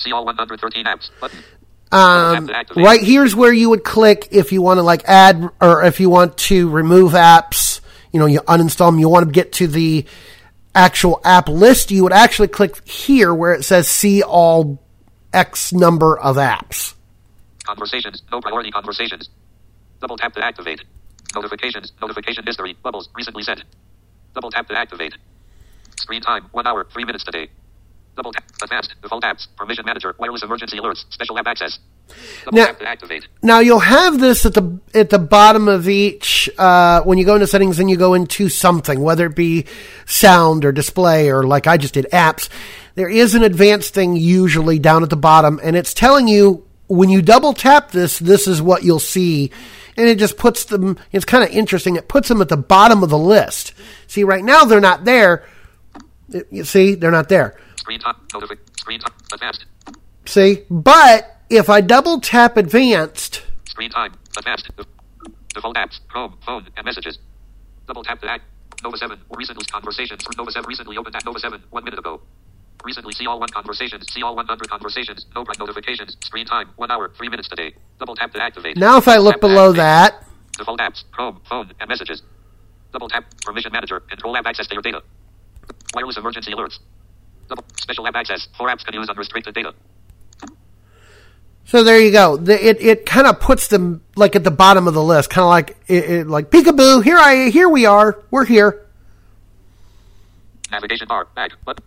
[0.00, 1.10] See all 113 apps.
[1.20, 1.38] Button.
[1.90, 2.84] Um, Tap to activate.
[2.84, 6.08] right here's where you would click if you want to like add or if you
[6.08, 7.80] want to remove apps.
[8.12, 8.98] You know, you uninstall them.
[8.98, 10.06] You want to get to the
[10.74, 11.90] actual app list.
[11.90, 14.82] You would actually click here where it says see all
[15.32, 16.94] X number of apps.
[17.64, 18.22] Conversations.
[18.30, 19.28] No priority conversations.
[20.00, 20.82] Double tap to activate.
[21.34, 21.92] Notifications.
[22.00, 22.76] Notification history.
[22.82, 23.08] Bubbles.
[23.14, 23.62] Recently sent.
[24.34, 25.14] Double tap to activate.
[25.96, 26.48] Screen time.
[26.52, 26.86] One hour.
[26.92, 27.48] Three minutes today.
[28.16, 28.44] Double tap.
[28.62, 28.94] Advanced.
[29.02, 29.46] Default apps.
[29.56, 30.14] Permission manager.
[30.18, 31.04] Wireless emergency alerts.
[31.10, 31.78] Special app access.
[32.44, 33.26] Double Now- tap to activate.
[33.42, 37.34] Now you'll have this at the at the bottom of each uh, when you go
[37.34, 39.64] into settings and you go into something, whether it be
[40.06, 42.48] sound or display or like I just did apps.
[42.94, 47.08] There is an advanced thing usually down at the bottom, and it's telling you when
[47.08, 49.50] you double tap this, this is what you'll see,
[49.96, 50.98] and it just puts them.
[51.12, 51.96] It's kind of interesting.
[51.96, 53.74] It puts them at the bottom of the list.
[54.06, 55.44] See, right now they're not there.
[56.50, 57.58] You see, they're not there.
[57.76, 58.00] Screen.
[58.00, 58.58] Notific.
[58.78, 59.12] Screen time.
[59.32, 59.66] Advanced.
[60.24, 63.42] See, but if I double tap advanced.
[63.66, 64.14] Screen time.
[64.38, 64.70] Advanced.
[64.76, 64.86] De-
[65.54, 66.00] default apps.
[66.08, 66.38] Chrome.
[66.46, 66.68] Phone.
[66.76, 67.18] And messages.
[67.86, 68.44] Double tap to act.
[68.82, 69.18] Nova 7.
[69.36, 70.24] Recently conversations.
[70.36, 71.62] Nova 7 recently opened at Nova 7.
[71.70, 72.20] One minute ago.
[72.84, 74.12] Recently see all one conversations.
[74.12, 75.26] See all 100 conversations.
[75.34, 76.16] No bright notifications.
[76.22, 76.70] Screen time.
[76.76, 77.12] One hour.
[77.16, 77.74] Three minutes today.
[77.98, 78.76] Double tap to activate.
[78.76, 80.24] Now, if I look Tap below that,
[80.58, 81.04] Default apps.
[81.12, 81.40] Chrome.
[81.48, 81.72] Phone.
[81.80, 82.22] And messages.
[82.92, 83.24] Double tap.
[83.42, 84.00] Permission manager.
[84.00, 85.02] Control app access to your data.
[85.94, 86.78] Wireless emergency alerts.
[87.48, 87.64] Double.
[87.76, 88.48] Special app access.
[88.58, 89.74] Four apps can use unrestricted data.
[91.64, 92.34] So there you go.
[92.34, 95.48] It it kind of puts them like at the bottom of the list, kind of
[95.48, 97.02] like it, it, like peekaboo.
[97.04, 98.22] Here I here we are.
[98.30, 98.84] We're here.
[100.70, 101.28] Navigation bar.
[101.34, 101.52] Back.
[101.64, 101.84] Button.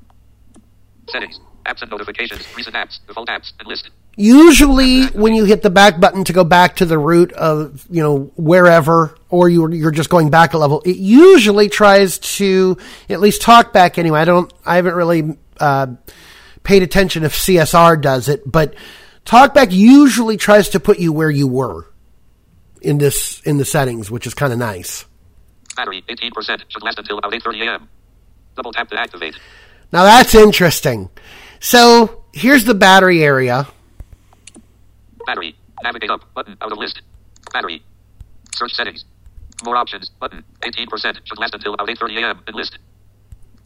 [1.09, 1.39] Settings.
[1.65, 2.45] Apps and notifications.
[2.55, 2.99] Recent apps.
[3.07, 3.53] Default apps.
[3.59, 3.89] And list.
[4.17, 8.01] Usually, when you hit the back button to go back to the root of you
[8.01, 12.77] know wherever, or you're you're just going back a level, it usually tries to
[13.09, 14.19] at least talk back anyway.
[14.19, 14.53] I don't.
[14.65, 15.87] I haven't really uh,
[16.63, 18.75] paid attention if CSR does it, but
[19.25, 21.87] talkback usually tries to put you where you were
[22.81, 25.05] in this in the settings, which is kind of nice.
[25.75, 26.03] Battery.
[26.07, 26.61] 18%.
[26.69, 27.89] Should last until about 8.30 a.m.
[28.55, 29.37] Double tap to activate.
[29.91, 31.09] Now that's interesting.
[31.59, 33.67] So here's the battery area.
[35.25, 35.55] Battery.
[35.83, 36.21] Navigate up.
[36.33, 36.57] Button.
[36.61, 37.01] Out of list.
[37.53, 37.81] Battery.
[38.55, 39.05] Search settings.
[39.63, 40.09] More options.
[40.19, 40.43] Button.
[40.61, 40.87] 18%.
[41.25, 42.41] Should last until about 8.30 a.m.
[42.47, 42.77] And list.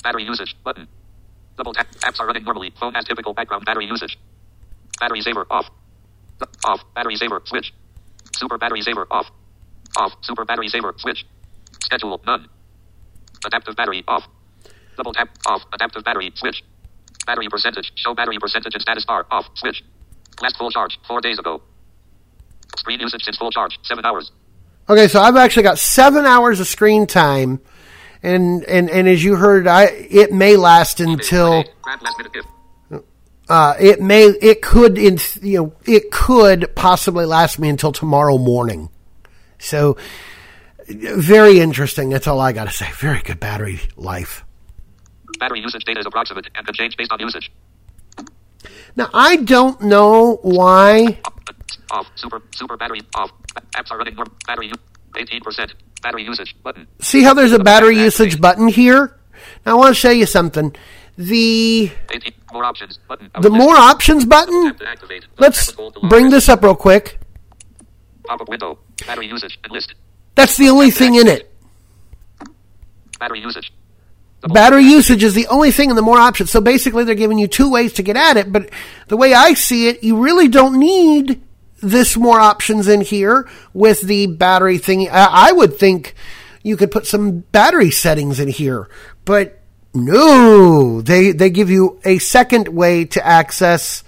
[0.03, 0.55] Battery usage.
[0.63, 0.88] Button.
[1.58, 1.88] Double tap.
[2.01, 2.73] Apps are running normally.
[2.79, 4.17] Phone has typical background battery usage.
[4.99, 5.45] Battery saver.
[5.49, 5.69] Off.
[6.63, 6.82] Off.
[6.95, 7.41] Battery saver.
[7.45, 7.73] Switch.
[8.36, 9.08] Super battery saver.
[9.12, 9.27] Off.
[9.97, 10.13] Off.
[10.21, 10.93] Super battery saver.
[10.97, 11.25] Switch.
[11.84, 12.21] Schedule.
[12.25, 12.47] None.
[13.45, 14.03] Adaptive battery.
[14.08, 14.23] Off.
[14.99, 15.29] Double tap.
[15.45, 15.62] Off.
[15.71, 16.29] Adaptive battery.
[16.35, 16.62] Switch.
[17.25, 17.89] Battery percentage.
[17.95, 19.25] Show battery percentage and status bar.
[19.31, 19.45] Off.
[19.55, 19.81] Switch.
[20.41, 20.99] Last full charge.
[21.07, 21.62] Four days ago.
[22.75, 23.79] Screen usage since full charge.
[23.83, 24.29] Seven hours.
[24.89, 27.62] Okay, so I've actually got seven hours of screen time,
[28.21, 32.47] and and and as you heard, I it may last until Grab last minute gift.
[33.47, 38.38] uh, it may it could in you know it could possibly last me until tomorrow
[38.38, 38.89] morning.
[39.59, 39.95] So
[40.89, 42.09] very interesting.
[42.09, 42.89] That's all I got to say.
[42.97, 44.43] Very good battery life.
[45.39, 47.52] Battery usage data is approximate and can change based on usage.
[48.95, 51.19] Now I don't know why
[51.91, 52.08] Off.
[52.15, 52.41] Super.
[52.52, 53.02] Super battery.
[53.15, 53.32] Off.
[53.75, 54.36] Apps are running norm.
[54.45, 54.71] Battery.
[55.13, 55.73] 18%.
[56.02, 56.56] Battery usage.
[56.63, 56.88] Button.
[56.99, 59.19] See how there's a battery usage button here?
[59.65, 60.75] Now I want to show you something.
[61.17, 61.91] The
[62.54, 62.97] More options.
[63.08, 63.30] Button.
[63.41, 64.67] The more options button.
[64.67, 65.25] Tap to activate.
[65.38, 67.19] Let's Tap to hold to lock bring this up real quick.
[68.25, 68.80] Pop-up window.
[69.08, 69.95] Battery usage and list.
[70.36, 71.52] That's the only thing in it.
[73.19, 73.73] Battery usage.
[74.41, 76.49] Battery usage is the only thing in the more options.
[76.49, 78.52] So basically, they're giving you two ways to get at it.
[78.52, 78.69] But
[79.08, 81.41] the way I see it, you really don't need
[81.82, 85.10] this more options in here with the battery thing.
[85.10, 86.15] I I would think
[86.63, 88.89] you could put some battery settings in here,
[89.25, 89.60] but
[89.93, 94.04] no, they they give you a second way to access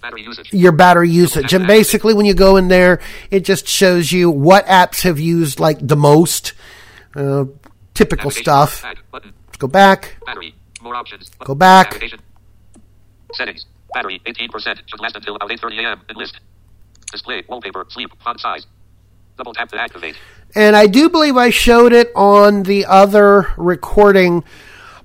[0.00, 1.52] Battery your battery usage.
[1.52, 5.60] And basically, when you go in there, it just shows you what apps have used
[5.60, 6.54] like the most,
[7.14, 7.44] uh,
[8.00, 8.82] typical stuff.
[8.82, 8.94] bar.
[8.94, 9.10] Back.
[9.10, 9.32] Button.
[9.46, 10.16] Let's go back.
[10.24, 10.54] Battery.
[10.80, 11.30] More options.
[11.44, 11.92] Go back.
[11.92, 12.20] Navigation.
[13.34, 13.66] Settings.
[13.92, 14.80] Battery 18%.
[14.86, 16.00] Should last until about 8.30 a.m.
[16.08, 16.40] Enlist.
[17.12, 17.44] Display.
[17.48, 17.86] Wallpaper.
[17.88, 18.10] Sleep.
[18.24, 18.66] Font size.
[19.36, 20.16] Double tap to activate.
[20.54, 24.42] And I do believe I showed it on the other recording,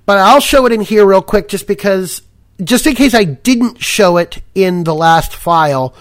[0.04, 2.22] but I'll show it in here real quick just because,
[2.62, 5.94] just in case I didn't show it in the last file,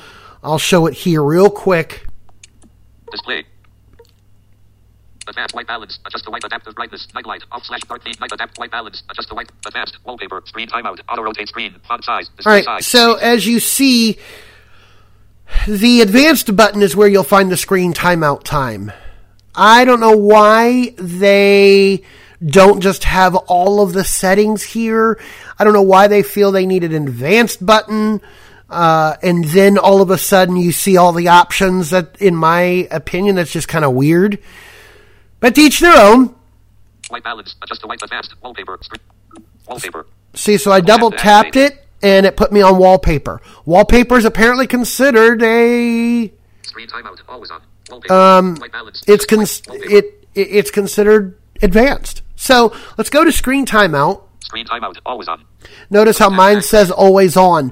[0.44, 2.08] I'll show it here real quick.
[3.12, 3.46] Display.
[5.28, 6.00] Advanced white balance.
[6.06, 7.08] Adjust the white adaptive brightness.
[7.14, 7.44] Night light.
[7.52, 8.14] Off slash dark theme.
[8.20, 9.04] Night adapt white balance.
[9.10, 9.52] Adjust the white.
[9.66, 9.98] Advanced.
[10.06, 10.44] Wallpaper.
[10.46, 11.00] Screen timeout.
[11.10, 11.76] Auto rotate screen.
[11.88, 12.30] Font size.
[12.46, 12.86] All right, size.
[12.86, 14.18] so as you see,
[15.68, 18.92] the advanced button is where you'll find the screen timeout time.
[19.56, 22.04] I don't know why they
[22.46, 25.20] don't just have all of the settings here.
[25.58, 28.22] I don't know why they feel they need an advanced button.
[28.70, 32.88] Uh, and then all of a sudden you see all the options that, in my
[32.92, 34.40] opinion, that's just kind of weird.
[35.46, 36.34] But to each their own.
[37.10, 37.54] White balance.
[37.62, 38.34] Adjust the white advanced.
[38.42, 38.80] Wallpaper.
[39.68, 40.08] Wallpaper.
[40.34, 43.44] See, so I double tapped it and it put me on wallpaper.
[43.64, 47.20] Wallpaper is apparently considered a Screen timeout.
[47.30, 47.62] Always on.
[47.92, 48.12] Wallpaper.
[48.12, 48.58] um
[49.08, 49.94] it's Wallpaper.
[49.94, 52.24] it, it it's considered advanced.
[52.36, 54.24] So, let's go to screen timeout.
[54.40, 54.98] Screen timeout.
[55.06, 55.46] Always on.
[55.92, 57.72] Notice how mine says always on.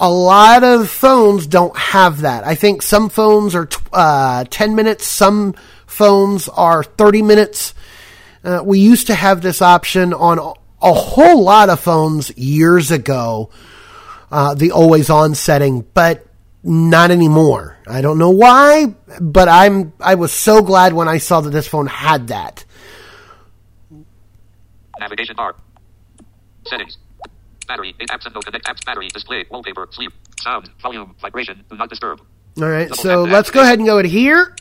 [0.00, 2.44] A lot of phones don't have that.
[2.44, 5.54] I think some phones are tw- uh, 10 minutes, some
[5.96, 7.74] phones are 30 minutes.
[8.44, 10.52] Uh, we used to have this option on a-
[10.92, 13.50] whole lot of phones years ago,
[14.30, 16.26] uh, the always on setting, but
[16.62, 17.76] not anymore.
[17.88, 21.66] I don't know why, but I'm I was so glad when I saw that this
[21.66, 22.64] phone had that.
[24.98, 25.54] Navigation bar.
[26.66, 26.98] Settings.
[27.68, 27.94] Battery.
[28.00, 28.84] Eight apps and no connect apps.
[28.84, 29.08] Battery.
[29.08, 29.44] Display.
[29.50, 29.88] Wallpaper.
[29.92, 30.12] Sleep.
[30.40, 30.70] Sound.
[30.82, 31.14] Volume.
[31.20, 31.64] Vibration.
[31.70, 32.20] Do not disturb.
[32.58, 34.54] All right, Double so let's go ahead and go to here.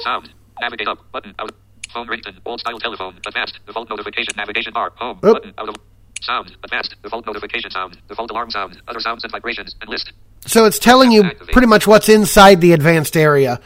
[0.00, 0.30] Sound.
[0.62, 0.98] Navigate up.
[1.12, 1.34] Button.
[1.40, 1.50] Out.
[1.92, 2.38] Phone ringtone.
[2.46, 3.18] Old style telephone.
[3.26, 3.58] Advanced.
[3.66, 4.32] Default notification.
[4.36, 4.92] Navigation bar.
[4.96, 5.18] Home.
[5.24, 5.34] Oop.
[5.34, 5.52] Button.
[5.58, 5.74] Out of.
[6.22, 6.56] Sound.
[6.62, 6.94] Advanced.
[7.02, 7.98] Default notification sound.
[8.08, 8.80] Default alarm sound.
[8.86, 9.74] Other sounds and vibrations.
[9.80, 10.12] And list.
[10.46, 11.52] So it's telling you Activate.
[11.52, 13.60] pretty much what's inside the advanced area.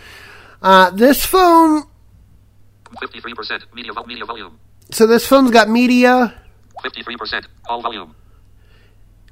[0.62, 1.84] Uh, this phone,
[3.02, 3.62] 53%.
[3.74, 4.58] Media, vol- media volume.
[4.90, 6.34] so this phone's got media,
[6.82, 7.44] 53%.
[7.66, 8.14] Call volume.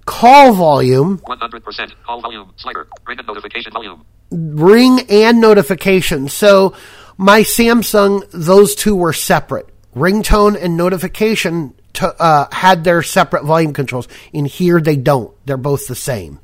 [0.04, 1.92] call volume, 100%.
[2.04, 2.52] Call volume.
[2.56, 2.86] Slider.
[3.06, 4.04] Ring and notification volume.
[4.30, 6.28] ring, and notification.
[6.28, 6.74] So
[7.16, 9.68] my Samsung, those two were separate.
[9.94, 14.08] Ringtone and notification to, uh, had their separate volume controls.
[14.32, 15.32] In here, they don't.
[15.46, 16.40] They're both the same.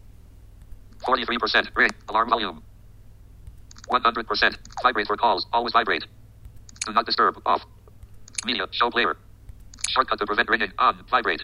[1.01, 1.69] 43%.
[1.75, 1.91] Ring.
[2.09, 2.63] Alarm volume.
[3.91, 4.57] 100%.
[4.83, 5.47] Vibrate for calls.
[5.53, 6.05] Always vibrate.
[6.87, 7.41] Do not disturb.
[7.45, 7.65] Off.
[8.45, 8.67] Media.
[8.71, 9.17] Show player.
[9.89, 10.73] Shortcut to prevent ringing.
[10.79, 11.05] On.
[11.11, 11.43] Vibrate.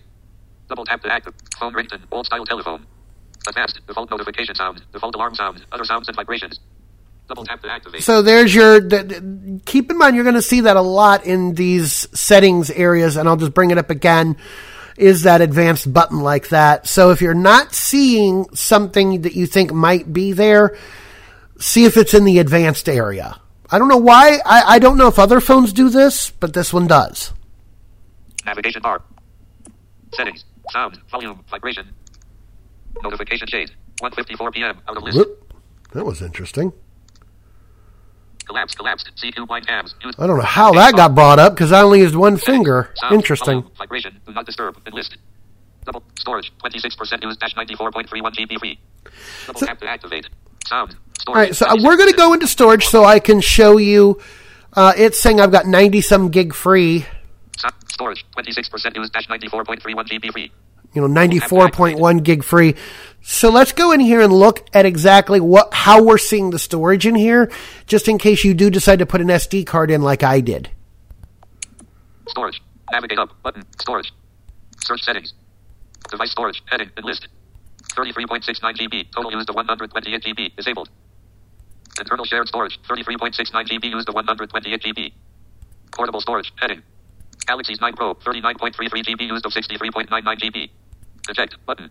[0.69, 1.35] Double tap to active.
[1.59, 2.03] Phone ringtone.
[2.13, 2.87] Old style telephone.
[3.49, 3.81] Advanced.
[3.87, 4.83] Default notification sound.
[4.93, 5.65] Default alarm sound.
[5.73, 6.61] Other sounds and vibrations.
[8.01, 8.81] So there's your.
[8.81, 12.71] The, the- keep in mind, you're going to see that a lot in these settings
[12.71, 14.37] areas, and I'll just bring it up again.
[14.97, 16.87] Is that advanced button like that?
[16.87, 20.77] So if you're not seeing something that you think might be there,
[21.59, 23.39] see if it's in the advanced area.
[23.71, 24.39] I don't know why.
[24.47, 27.35] I, I don't know if other phones do this, but this one does.
[28.47, 29.03] Navigation bar.
[30.15, 30.45] Settings.
[30.71, 31.01] Sound.
[31.11, 31.45] Volume.
[31.51, 31.89] Vibration.
[33.03, 33.71] Notification shade.
[34.01, 34.79] 1.54 p.m.
[34.89, 35.19] Out of list.
[35.19, 35.53] Whoop.
[35.93, 36.73] That was interesting.
[38.47, 38.79] Collapsed.
[38.79, 39.11] Collapsed.
[39.17, 39.95] CQ blind tabs.
[40.05, 42.91] Use- I don't know how that got brought up because I only used one finger.
[42.97, 43.15] Sound.
[43.15, 43.61] Interesting.
[43.63, 43.73] Volume.
[43.77, 44.21] Vibration.
[44.27, 44.77] Do not disturb.
[44.87, 45.17] Enlist.
[45.85, 46.53] Double storage.
[46.65, 48.79] 26% use dash 94.31 GB free.
[49.47, 50.27] Double tap to activate.
[50.67, 50.97] Sound.
[51.29, 54.21] All right, so uh, we're going to go into storage so I can show you.
[54.73, 57.05] Uh, it's saying I've got 90 some gig free.
[57.59, 58.25] So- storage.
[58.37, 60.53] 26% use dash 94.31 GB free.
[60.97, 62.75] You know, 94.1 gig free.
[63.23, 67.07] So let's go in here and look at exactly what, how we're seeing the storage
[67.07, 67.51] in here,
[67.87, 70.71] just in case you do decide to put an SD card in like I did.
[72.29, 72.63] Storage.
[72.93, 73.31] Navigate up.
[73.43, 73.65] Button.
[73.81, 74.13] Storage.
[74.85, 75.35] Search settings.
[76.09, 76.63] Device storage.
[76.67, 76.91] Heading.
[76.97, 77.29] Enlist.
[77.95, 79.13] 33.69 GB.
[79.13, 80.57] Total used to 128 GB.
[80.57, 80.89] Disabled.
[81.99, 82.79] Internal shared storage.
[82.89, 85.13] 33.69 GB used to 128 GB.
[85.93, 86.53] Portable storage.
[86.57, 86.83] Heading.
[87.47, 88.15] Galaxy's 9 Pro.
[88.15, 90.71] 39.33 GB used to 63.99 GB.
[91.29, 91.57] Eject.
[91.67, 91.89] Button.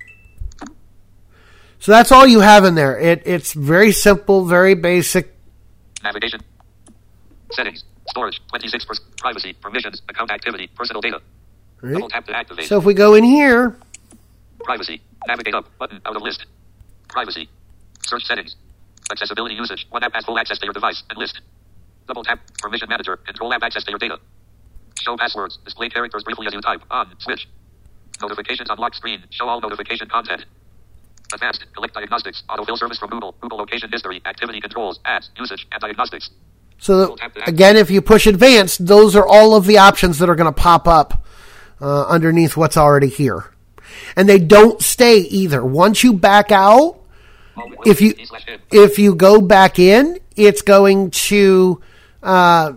[1.80, 2.98] So that's all you have in there.
[2.98, 5.34] It, it's very simple, very basic.
[6.04, 6.40] Navigation.
[7.52, 7.84] Settings.
[8.08, 8.42] Storage.
[8.54, 9.00] 26%.
[9.18, 9.54] Privacy.
[9.54, 10.02] Permissions.
[10.10, 10.68] Account activity.
[10.76, 11.22] Personal data.
[11.82, 11.94] right?
[11.94, 12.66] Double tap to activate.
[12.66, 13.78] So if we go in here,
[14.64, 15.02] Privacy.
[15.28, 15.66] Navigate up.
[15.78, 16.02] Button.
[16.06, 16.46] Out of list.
[17.10, 17.50] Privacy.
[18.02, 18.56] Search settings.
[19.12, 19.86] Accessibility usage.
[19.92, 21.40] One app has full access to your device and list.
[22.08, 22.40] Double tap.
[22.60, 23.18] Permission manager.
[23.18, 24.18] Control app access to your data.
[25.02, 25.58] Show passwords.
[25.66, 26.82] Display characters briefly as you type.
[26.90, 27.14] On.
[27.20, 27.48] Switch.
[28.22, 29.24] Notifications on lock screen.
[29.30, 30.46] Show all notification content.
[31.34, 31.66] Advanced.
[31.74, 32.44] Collect diagnostics.
[32.50, 33.36] Autofill service from Google.
[33.42, 34.22] Google location history.
[34.26, 35.00] Activity controls.
[35.06, 35.30] Ads.
[35.38, 35.68] Usage.
[35.72, 36.30] And diagnostics.
[36.78, 40.54] So again, if you push advanced, those are all of the options that are going
[40.54, 41.26] to pop up
[41.82, 43.52] uh, underneath what's already here,
[44.16, 45.64] and they don't stay either.
[45.64, 47.00] Once you back out,
[47.86, 48.14] if you
[48.72, 51.82] if you go back in, it's going to
[52.22, 52.74] uh,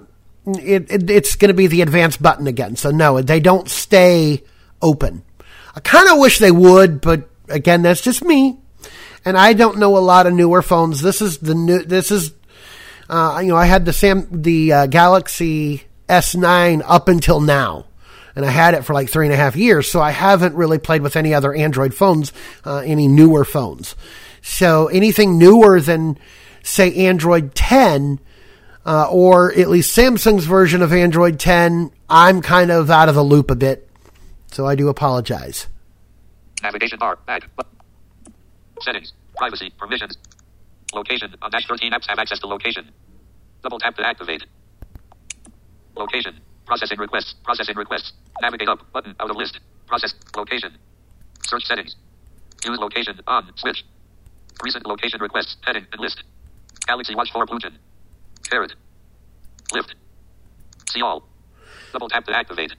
[0.47, 2.77] it, it, it's going to be the advanced button again.
[2.77, 4.45] So no, they don't stay
[4.81, 5.25] open.
[5.79, 8.59] I kind of wish they would, but again, that's just me,
[9.25, 11.01] and I don't know a lot of newer phones.
[11.01, 11.85] This is the new.
[11.85, 12.33] This is
[13.09, 17.87] uh, you know, I had the Sam the uh, Galaxy S9 up until now,
[18.35, 19.89] and I had it for like three and a half years.
[19.89, 22.33] So I haven't really played with any other Android phones,
[22.65, 23.95] uh, any newer phones.
[24.43, 26.19] So anything newer than
[26.65, 28.19] say Android 10,
[28.85, 33.23] uh, or at least Samsung's version of Android 10, I'm kind of out of the
[33.23, 33.88] loop a bit.
[34.51, 35.69] So I do apologize.
[36.63, 37.19] Navigation bar.
[38.81, 39.13] Settings.
[39.37, 39.73] Privacy.
[39.79, 40.17] Permissions.
[40.95, 41.35] Location.
[41.43, 42.91] On dash 13 apps have access to location.
[43.63, 44.45] Double tap to activate.
[45.97, 46.41] Location.
[46.67, 47.35] Processing requests.
[47.45, 48.13] Processing requests.
[48.41, 48.81] Navigate up.
[48.93, 49.15] Button.
[49.21, 49.61] Out of list.
[49.87, 50.15] Process.
[50.37, 50.77] Location.
[51.45, 51.97] Search settings.
[52.65, 53.21] Use location.
[53.27, 53.53] On.
[53.57, 53.85] Switch.
[54.63, 55.57] Recent location requests.
[55.65, 56.23] Heading and list.
[56.87, 57.77] Galaxy Watch 4 Bluetooth.
[58.49, 58.73] Carrot.
[59.73, 59.95] Lift.
[60.91, 61.29] See all.
[61.93, 62.73] Double tap to activate.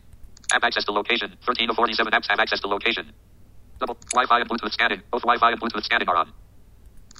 [0.52, 1.36] App access to location.
[1.46, 3.12] 13 of 47 apps have access to location.
[3.80, 5.02] Double Wi-Fi and Bluetooth scanning.
[5.12, 6.32] Both Wi-Fi and Bluetooth scanning are on.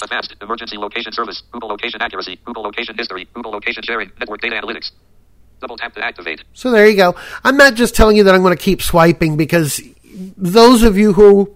[0.02, 1.44] Advanced emergency location service.
[1.52, 2.40] Google location accuracy.
[2.46, 3.28] Google location history.
[3.34, 4.12] Google location sharing.
[4.20, 4.92] Network data analytics.
[5.62, 6.44] Double tap to activate.
[6.54, 7.16] So there you go.
[7.44, 9.82] I'm not just telling you that I'm going to keep swiping because
[10.38, 11.54] those of you who,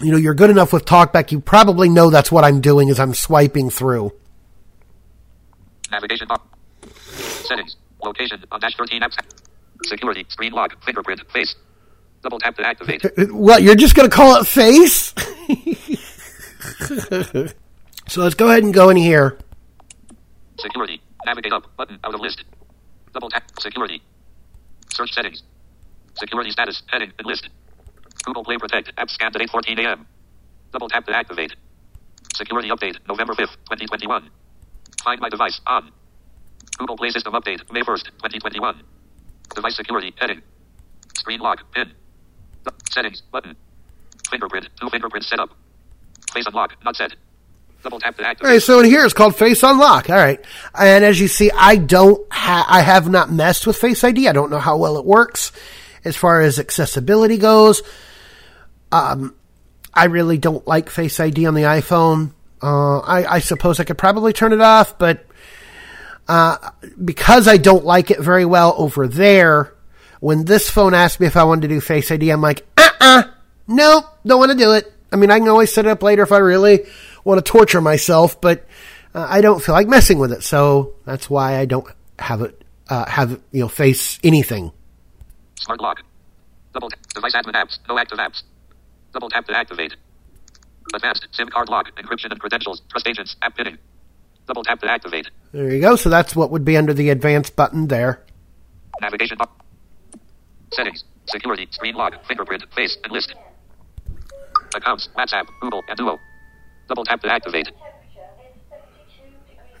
[0.00, 3.00] you know, you're good enough with TalkBack, you probably know that's what I'm doing is
[3.00, 4.12] I'm swiping through.
[5.90, 6.40] Navigation bar.
[6.88, 7.76] Settings.
[8.02, 8.42] Location.
[8.52, 9.16] On dash 13 apps.
[9.84, 10.24] Security.
[10.28, 10.82] Screen lock.
[10.84, 11.22] Fingerprint.
[11.32, 11.54] Face.
[12.22, 13.04] Double tap to activate.
[13.30, 15.14] What, you're just going to call it face?
[18.08, 19.38] so let's go ahead and go in here.
[20.58, 21.00] Security.
[21.24, 21.64] Navigate up.
[21.76, 21.98] Button.
[22.04, 22.44] Out of list.
[23.12, 23.44] Double tap.
[23.58, 24.02] Security.
[24.92, 25.42] Search settings.
[26.16, 26.82] Security status.
[26.88, 27.48] Heading and list.
[28.24, 28.92] Google Play Protect.
[28.98, 30.06] App scanned at 8:14 a.m.
[30.72, 31.54] Double tap to activate.
[32.34, 32.96] Security update.
[33.08, 34.30] November 5th, 2021.
[35.02, 35.60] Find my device.
[35.66, 35.90] On.
[36.78, 37.60] Google Play System update.
[37.72, 38.82] May 1st, 2021.
[39.54, 40.14] Device security.
[40.18, 40.42] Heading.
[41.16, 41.70] Screen lock.
[41.72, 41.92] Pin.
[42.90, 43.22] Settings.
[43.32, 43.56] Button.
[44.30, 44.68] Fingerprint.
[44.80, 45.50] Two fingerprint setup.
[46.32, 46.76] Face unlock.
[46.84, 47.14] Not set.
[47.82, 48.46] Double tap to activate.
[48.46, 50.10] All right, so in here it's called Face Unlock.
[50.10, 50.38] All right,
[50.78, 54.28] and as you see, I don't, ha- I have not messed with Face ID.
[54.28, 55.50] I don't know how well it works
[56.04, 57.80] as far as accessibility goes.
[58.92, 59.34] Um,
[59.94, 62.32] I really don't like Face ID on the iPhone.
[62.62, 65.24] Uh, I, I suppose I could probably turn it off, but
[66.30, 66.70] uh,
[67.04, 69.74] because I don't like it very well over there,
[70.20, 72.88] when this phone asked me if I wanted to do Face ID, I'm like, uh
[73.00, 73.22] uh
[73.66, 74.92] nope, don't want to do it.
[75.10, 76.86] I mean, I can always set it up later if I really
[77.24, 78.64] want to torture myself, but
[79.12, 80.44] uh, I don't feel like messing with it.
[80.44, 81.86] So that's why I don't
[82.20, 84.70] have it, uh, have, you know, face anything.
[85.56, 86.00] Smart lock.
[86.72, 87.00] Double tap.
[87.12, 87.80] Device admin apps.
[87.88, 88.44] No active apps.
[89.12, 89.96] Double tap to activate.
[90.94, 91.90] Advanced SIM card lock.
[91.96, 92.82] Encryption and credentials.
[92.88, 93.34] Trust agents.
[93.42, 93.78] App pinning.
[94.50, 95.28] Double tap to activate.
[95.52, 95.94] There you go.
[95.94, 98.24] So that's what would be under the advanced button there.
[99.00, 99.48] Navigation bar.
[100.72, 101.04] Settings.
[101.26, 101.68] Security.
[101.70, 102.14] Screen lock.
[102.26, 102.64] Fingerprint.
[102.74, 103.32] Face and list.
[104.74, 105.08] Accounts.
[105.16, 105.44] WhatsApp.
[105.60, 106.18] Google and Duo.
[106.88, 107.70] Double tap to activate.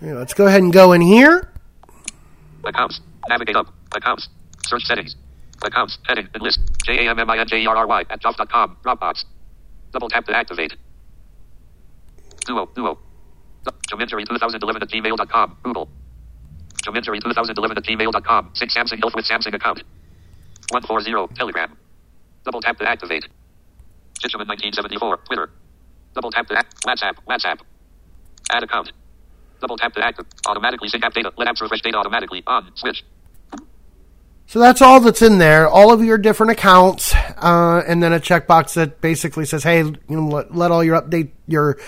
[0.00, 1.50] Yeah, let's go ahead and go in here.
[2.64, 3.00] Accounts.
[3.28, 3.74] Navigate up.
[3.92, 4.28] Accounts.
[4.66, 5.16] Search settings.
[5.64, 5.98] Accounts.
[6.06, 6.60] Heading and list.
[6.86, 8.76] J A M M I N J E R R Y at Jobs.com.
[8.84, 9.24] Dropbox.
[9.92, 10.74] Double tap to activate.
[12.46, 12.66] Duo.
[12.76, 13.00] Duo.
[13.64, 15.56] Jamminjerry 2011 at gmail.com.
[15.62, 15.88] Google.
[16.82, 18.50] Jamminjerry 2011 at gmail.com.
[18.54, 19.82] Sync Samsung Health with Samsung account.
[20.70, 21.34] 140.
[21.34, 21.76] Telegram.
[22.44, 23.24] Double tap to activate.
[24.20, 25.16] Chichuman 1974.
[25.26, 25.50] Twitter.
[26.14, 26.82] Double tap to act.
[26.84, 27.16] WhatsApp.
[27.28, 27.60] WhatsApp.
[28.50, 28.92] Add account.
[29.60, 30.26] Double tap to active.
[30.46, 31.32] Automatically sync app data.
[31.36, 32.42] Let apps refresh data automatically.
[32.46, 32.70] On.
[32.76, 33.04] Switch.
[34.46, 35.68] So that's all that's in there.
[35.68, 39.96] All of your different accounts, uh, and then a checkbox that basically says, "Hey, you
[40.08, 41.78] know, let, let all your update your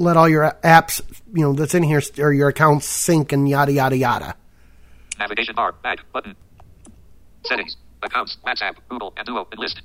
[0.00, 1.00] let all your apps,
[1.32, 4.34] you know, that's in here or your accounts sync and yada yada yada."
[5.18, 5.72] Navigation bar.
[5.82, 5.98] Back.
[6.12, 6.34] Button.
[7.44, 7.76] Settings.
[8.02, 8.38] Accounts.
[8.46, 8.76] WhatsApp.
[8.88, 9.46] Google and Duo.
[9.52, 9.82] And list.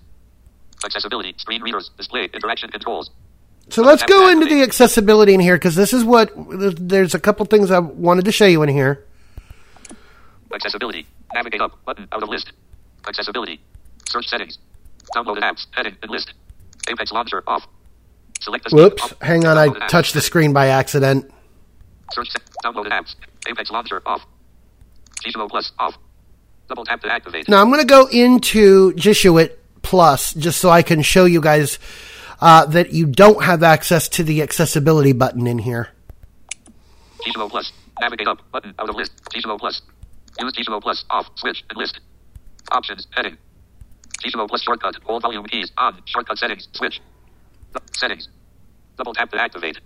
[0.84, 1.36] Accessibility.
[1.38, 1.92] Screen readers.
[1.98, 2.30] Display.
[2.34, 3.10] Interaction controls.
[3.70, 6.32] So let's go into the accessibility in here because this is what
[6.78, 9.04] there's a couple things I wanted to show you in here.
[10.54, 11.06] Accessibility.
[11.34, 11.84] Navigate up.
[11.84, 12.08] Button.
[12.12, 12.54] Out of list.
[13.08, 13.60] Accessibility.
[14.08, 14.58] Search settings.
[15.16, 15.66] Downloaded apps.
[15.72, 16.34] Heading and list.
[16.88, 17.68] Apex launcher off.
[18.42, 21.32] Select the Whoops, hang on, I touched the screen by accident.
[22.12, 22.42] Search set.
[22.64, 23.16] Downloaded apps.
[23.48, 24.22] Apex Launcher off.
[25.24, 25.96] Gizmo Plus off.
[26.68, 27.48] Double tap to activate.
[27.48, 29.50] Now I'm going to go into Jieshuo
[29.82, 31.80] Plus just so I can show you guys
[32.42, 35.90] uh, that you don't have access to the accessibility button in here.
[37.26, 37.72] Gizmo Plus.
[38.02, 38.40] Navigate up.
[38.52, 39.12] Button out of list.
[39.26, 39.82] Gizmo Plus.
[40.40, 41.28] Use Gizmo Plus off.
[41.36, 42.00] Switch and list.
[42.72, 43.08] Options.
[43.12, 43.38] Heading.
[44.24, 44.96] Gizmo Plus shortcut.
[45.04, 46.02] Hold volume keys on.
[46.06, 46.68] Shortcut settings.
[46.74, 47.00] Switch.
[47.94, 48.28] Settings.
[48.98, 49.80] Double tap to activate.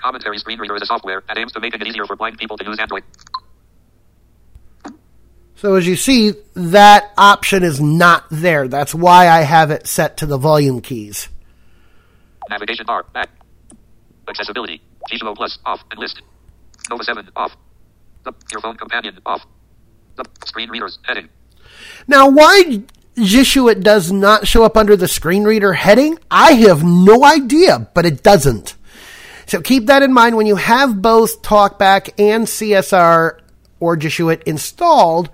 [0.00, 2.56] Commentary screen reader is a software that aims to make it easier for blind people
[2.56, 3.02] to use Android.
[5.56, 8.68] So as you see, that option is not there.
[8.68, 11.28] That's why I have it set to the volume keys.
[12.48, 13.04] Navigation bar.
[13.12, 13.28] Back.
[14.28, 14.80] Accessibility.
[15.10, 16.22] Gizmo Plus off and list.
[16.88, 17.56] Nova 7 off.
[18.24, 19.44] The, your phone companion off.
[20.16, 21.28] The screen readers heading.
[22.06, 22.82] Now, why
[23.18, 28.06] Jieshuo does not show up under the screen reader heading, I have no idea, but
[28.06, 28.76] it doesn't.
[29.46, 33.40] So keep that in mind when you have both TalkBack and CSR
[33.80, 35.30] or Jieshuo installed.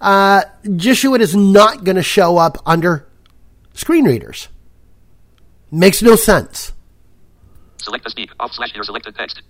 [0.00, 3.06] Uh, Jieshuo is not going to show up under
[3.72, 4.48] screen readers.
[5.70, 6.72] Makes no sense.
[7.78, 9.42] Select the speak off slash your selected text.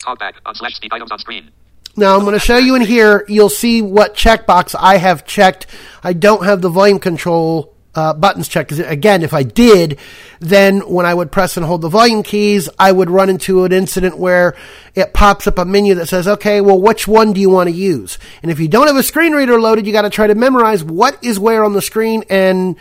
[0.00, 1.50] Talkback on slash speak items on screen.
[1.96, 3.24] Now I'm going to show you in here.
[3.28, 5.66] You'll see what checkbox I have checked.
[6.02, 8.70] I don't have the volume control uh, buttons checked.
[8.70, 9.98] 'cause again, if I did,
[10.40, 13.72] then when I would press and hold the volume keys, I would run into an
[13.72, 14.56] incident where
[14.96, 17.74] it pops up a menu that says, "Okay, well, which one do you want to
[17.74, 20.34] use?" And if you don't have a screen reader loaded, you got to try to
[20.34, 22.74] memorize what is where on the screen, and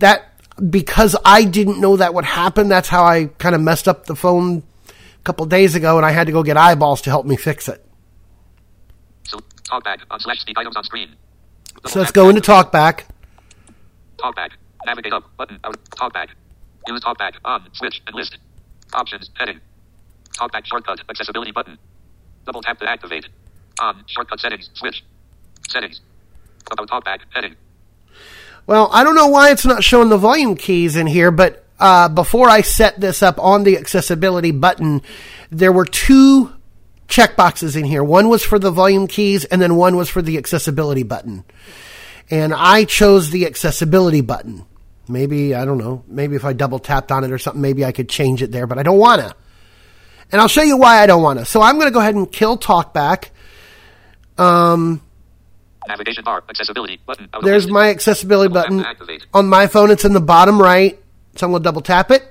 [0.00, 0.32] that
[0.68, 4.16] because I didn't know that would happen, that's how I kind of messed up the
[4.16, 7.36] phone a couple days ago, and I had to go get eyeballs to help me
[7.36, 7.85] fix it.
[9.70, 11.16] Talkback on slash speak items on screen.
[11.86, 13.02] So let's go into TalkBack.
[14.18, 14.50] Talkback.
[14.86, 15.24] Navigate up.
[15.36, 15.76] Button out.
[15.90, 16.28] Talkback.
[16.86, 17.68] Use talkback on.
[17.72, 18.38] Switch and list.
[18.94, 19.30] Options.
[19.34, 19.60] Heading.
[20.38, 21.00] Talkback shortcut.
[21.08, 21.78] Accessibility button.
[22.44, 23.28] Double tap to activate.
[23.80, 24.04] On.
[24.06, 24.70] Shortcut settings.
[24.74, 25.02] Switch.
[25.68, 26.00] Settings.
[26.70, 27.18] About talkback.
[27.32, 27.56] Heading.
[28.66, 32.08] Well, I don't know why it's not showing the volume keys in here, but uh,
[32.08, 35.02] before I set this up on the accessibility button,
[35.50, 36.52] there were two
[37.08, 38.02] checkboxes in here.
[38.02, 41.44] One was for the volume keys, and then one was for the accessibility button.
[42.30, 44.64] And I chose the accessibility button.
[45.08, 47.92] Maybe, I don't know, maybe if I double tapped on it or something, maybe I
[47.92, 49.34] could change it there, but I don't want to.
[50.32, 51.44] And I'll show you why I don't want to.
[51.44, 53.28] So I'm going to go ahead and kill TalkBack.
[54.38, 55.00] Um,
[55.86, 56.42] Navigation bar.
[56.48, 57.28] Accessibility button.
[57.42, 58.84] There's my accessibility button.
[59.32, 60.98] On my phone, it's in the bottom right.
[61.36, 62.24] So I'm going to double tap it.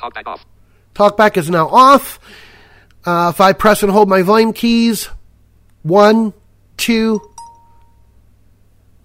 [0.00, 0.46] Talkback off.
[0.94, 2.20] TalkBack is now off.
[3.04, 5.08] Uh, if I press and hold my volume keys,
[5.82, 6.32] one,
[6.76, 7.20] two,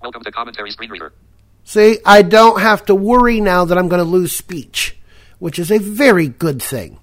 [0.01, 1.11] Welcome to commentary screen reader.
[1.63, 4.95] see, I don't have to worry now that I'm going to lose speech,
[5.39, 6.99] which is a very good thing.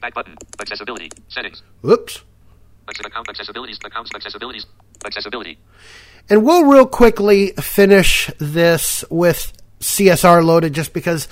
[0.00, 0.34] Back button.
[0.60, 1.10] Accessibility.
[1.28, 1.62] Settings.
[1.84, 2.22] Oops.
[2.88, 3.84] Account accessibilities.
[3.84, 4.64] Accounts accessibilities.
[5.04, 5.58] Accessibility.
[6.30, 11.28] And we'll real quickly finish this with CSR loaded just because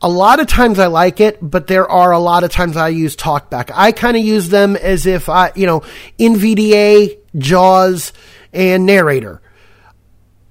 [0.00, 2.88] a lot of times I like it, but there are a lot of times I
[2.88, 3.70] use TalkBack.
[3.74, 5.82] I kind of use them as if I, you know,
[6.18, 8.12] NVDA, JAWS,
[8.52, 9.40] and Narrator.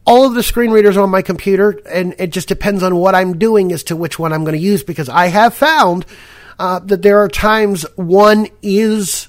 [0.06, 3.38] All of the screen readers on my computer, and it just depends on what I'm
[3.38, 6.06] doing as to which one I'm going to use because I have found
[6.60, 9.28] uh, that there are times one is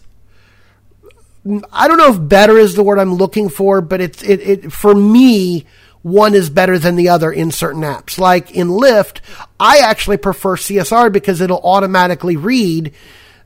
[1.73, 4.73] I don't know if better is the word I'm looking for, but it's it, it
[4.73, 5.67] for me
[6.09, 8.19] one is better than the other in certain apps.
[8.19, 9.21] Like in Lyft,
[9.59, 12.95] I actually prefer CSR because it'll automatically read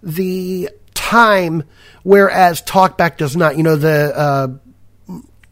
[0.02, 1.64] the time,
[2.02, 3.56] whereas TalkBack does not.
[3.56, 4.46] You know the uh,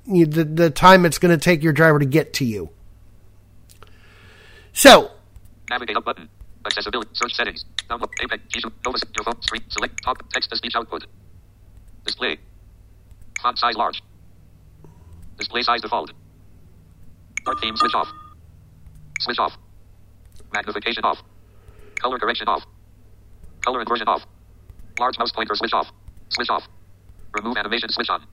[0.06, 2.70] the the time it's going to take your driver to get to you.
[4.72, 5.10] So
[5.70, 6.28] Navigate up button.
[6.66, 7.10] Accessibility.
[7.14, 7.64] Search settings.
[7.88, 8.10] Download.
[8.22, 8.42] Apex.
[8.52, 8.72] Gizmo.
[8.84, 8.98] Nova.
[9.16, 9.60] Your.
[9.68, 10.02] Select.
[10.02, 10.28] Talk.
[10.30, 11.06] Text to speech output.
[12.04, 12.38] Display.
[13.40, 14.02] Font size large.
[15.38, 16.10] Display size default.
[17.44, 18.08] Dark theme switch off.
[19.20, 19.56] Switch off.
[20.52, 21.18] Magnification off.
[22.00, 22.64] Color correction off.
[23.64, 24.26] Color inversion off.
[24.98, 25.90] Large mouse pointer switch off.
[26.30, 26.66] Switch off.
[27.34, 28.24] Remove animation switch on.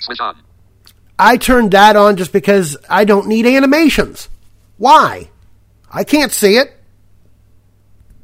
[0.00, 0.42] Switch on.
[1.18, 4.28] I turned that on just because I don't need animations.
[4.78, 5.30] Why?
[5.92, 6.72] I can't see it.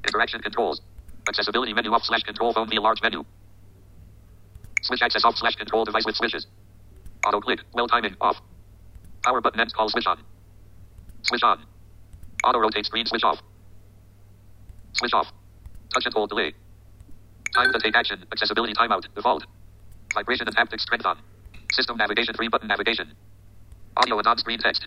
[0.04, 0.80] Interaction controls.
[1.28, 3.24] Accessibility menu off slash control phone via large menu.
[4.82, 6.46] Switch access off slash control device with switches.
[7.26, 7.60] Auto click.
[7.74, 8.40] Well timing off.
[9.22, 10.22] Power button ends call switch on.
[11.22, 11.64] Switch on.
[12.44, 13.38] Auto rotate screen switch off.
[14.94, 15.26] Switch off.
[15.92, 16.54] Touch and hold delay.
[17.54, 18.24] Time to take action.
[18.32, 19.04] Accessibility timeout.
[19.14, 19.44] Default.
[20.14, 21.18] Vibration and haptic strength on.
[21.72, 23.12] System navigation three button navigation.
[23.96, 24.86] Audio and on-screen text.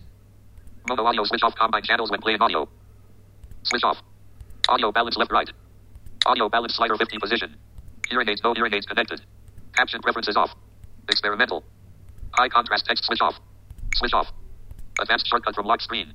[0.88, 2.67] Mono audio switch off combine channels when playing audio.
[3.63, 3.97] Switch off.
[4.67, 5.49] Audio balance left right.
[6.25, 7.55] Audio balance slider 50 position.
[8.09, 9.21] Hearing aids, no hearing aids connected.
[9.75, 10.51] Caption preferences off.
[11.09, 11.63] Experimental.
[12.34, 13.36] High contrast text switch off.
[13.95, 14.31] Switch off.
[14.99, 16.13] Advanced shortcut from lock screen.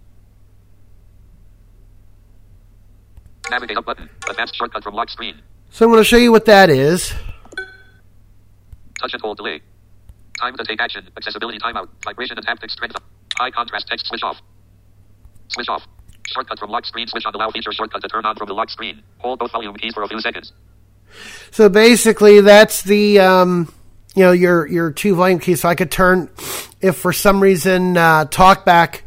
[3.51, 4.09] Navigate up button.
[4.29, 5.41] Advanced shortcut from lock screen.
[5.70, 7.12] So I'm going to show you what that is.
[9.01, 9.61] Touch and hold delay.
[10.39, 11.09] Time to take action.
[11.16, 11.89] Accessibility timeout.
[12.05, 12.97] Vibration and haptic strength.
[13.37, 14.37] High contrast text switch off.
[15.49, 15.87] Switch off.
[16.26, 17.07] Shortcut from lock screen.
[17.09, 19.03] Switch on allow feature shortcut to turn on from the lock screen.
[19.18, 20.53] Hold both volume keys for a few seconds.
[21.51, 23.72] So basically, that's the um,
[24.19, 25.61] you know your your two volume keys.
[25.61, 26.29] So I could turn
[26.81, 29.03] if for some reason uh, TalkBack,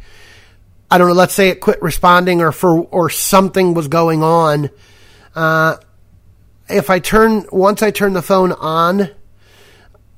[0.90, 1.12] I don't know.
[1.12, 4.70] Let's say it quit responding, or for or something was going on.
[5.34, 5.76] Uh,
[6.66, 9.10] if I turn once I turn the phone on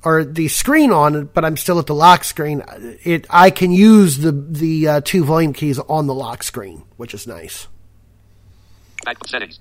[0.05, 2.63] or the screen on, but I'm still at the lock screen,
[3.03, 7.13] it I can use the the uh, two volume keys on the lock screen, which
[7.13, 7.67] is nice.
[9.03, 9.59] Back settings.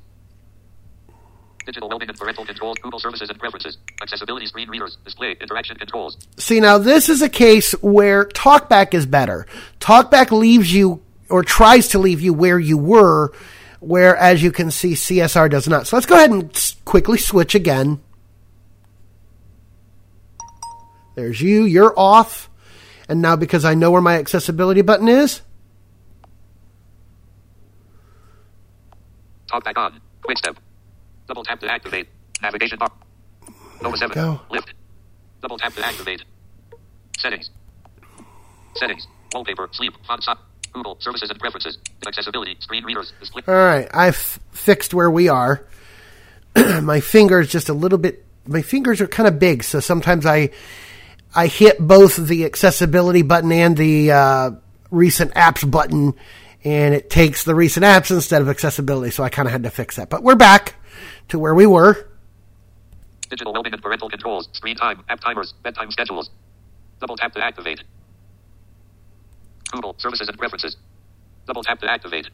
[1.67, 2.79] Digital Wellbeing and parental controls.
[2.79, 3.79] Google services and preferences.
[4.03, 4.97] Accessibility screen readers.
[5.05, 5.37] Display.
[5.41, 6.17] Interaction controls.
[6.37, 9.47] See, now this is a case where TalkBack is better.
[9.81, 13.33] TalkBack leaves you or tries to leave you where you were,
[13.81, 15.87] where, as you can see, CSR does not.
[15.87, 18.01] So let's go ahead and quickly switch again.
[21.15, 21.65] There's you.
[21.65, 22.51] You're off.
[23.09, 25.43] And now, because I know where my accessibility button is,
[29.55, 30.01] Talk back on.
[30.23, 30.57] Quick step.
[31.27, 32.09] Double tap to activate.
[32.43, 32.91] Navigation bar.
[33.83, 34.15] Nova 7.
[34.15, 34.41] go.
[34.51, 34.73] Lyft.
[35.41, 36.23] Double tap to activate.
[37.19, 37.51] Settings.
[38.75, 39.07] Settings.
[39.33, 39.69] Wallpaper.
[39.73, 39.95] Sleep.
[40.07, 40.37] Font size.
[40.73, 40.97] Google.
[41.01, 41.79] Services and preferences.
[42.07, 42.57] Accessibility.
[42.61, 43.13] Screen readers.
[43.21, 43.43] Display.
[43.47, 44.17] All right, I've
[44.51, 45.67] fixed where we are.
[46.83, 48.25] my fingers just a little bit.
[48.47, 50.51] My fingers are kind of big, so sometimes I
[51.35, 54.51] I hit both the accessibility button and the uh,
[54.91, 56.15] recent apps button,
[56.65, 59.11] and it takes the recent apps instead of accessibility.
[59.11, 60.11] So I kind of had to fix that.
[60.11, 60.75] But we're back
[61.29, 62.07] to where we were.
[63.31, 64.49] Digital Wellbeing and parental controls.
[64.53, 65.03] Screen time.
[65.09, 65.55] App timers.
[65.63, 66.31] Bedtime schedules.
[67.01, 67.83] Double tap to activate.
[69.73, 69.95] Google.
[69.99, 70.77] Services and preferences.
[71.47, 72.29] Double tap to activate.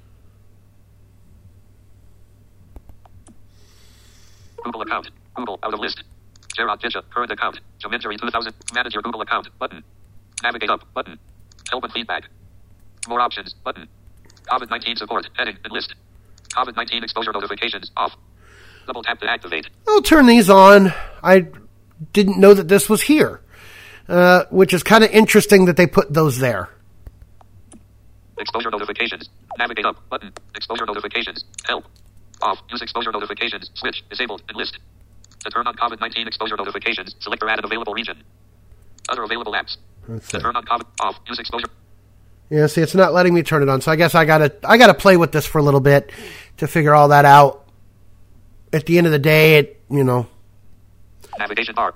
[4.63, 5.11] Google account.
[5.35, 6.03] Google out of list.
[6.55, 7.03] Gerard Jisha.
[7.11, 7.61] Current account.
[7.79, 8.53] Geometry 2000.
[8.75, 9.49] Manage your Google account.
[9.59, 9.83] Button.
[10.43, 10.83] Navigate up.
[10.93, 11.19] Button.
[11.71, 12.25] Help and feedback.
[13.09, 13.55] More options.
[13.65, 13.89] Button.
[14.51, 15.29] COVID-19 support.
[15.37, 15.95] Heading and list.
[16.55, 17.91] COVID-19 exposure notifications.
[17.97, 18.13] Off.
[18.91, 19.69] Double tap to activate.
[19.87, 20.93] I'll turn these on.
[21.23, 21.47] I
[22.13, 23.41] didn't know that this was here,
[24.09, 26.71] uh, which is kind of interesting that they put those there.
[28.37, 29.29] Exposure notifications.
[29.57, 30.09] Navigate up.
[30.09, 30.33] Button.
[30.57, 31.45] Exposure notifications.
[31.67, 31.85] Help.
[32.43, 32.59] Off.
[32.69, 33.71] Use exposure notifications.
[33.75, 34.03] Switch.
[34.11, 34.43] Disabled.
[34.49, 34.77] And list.
[35.45, 38.25] To turn on COVID-19 exposure notifications, select or add an available region.
[39.09, 39.77] Other available apps.
[40.09, 40.87] To turn on COVID.
[40.99, 41.21] Off.
[41.29, 41.69] Use exposure.
[42.49, 43.83] Yeah, see, it's not letting me turn it on.
[43.83, 46.11] So I guess I gotta, I gotta play with this for a little bit
[46.57, 47.70] to figure all that out.
[48.73, 50.29] At the end of the day, it, you know,
[51.39, 51.95] Navigation bar.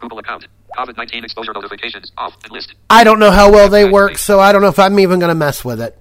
[0.00, 0.46] Google account.
[0.76, 2.10] COVID-19 exposure notifications.
[2.16, 2.34] Off.
[2.44, 2.74] And list.
[2.90, 5.34] I don't know how well they work, so I don't know if I'm even gonna
[5.34, 5.96] mess with it.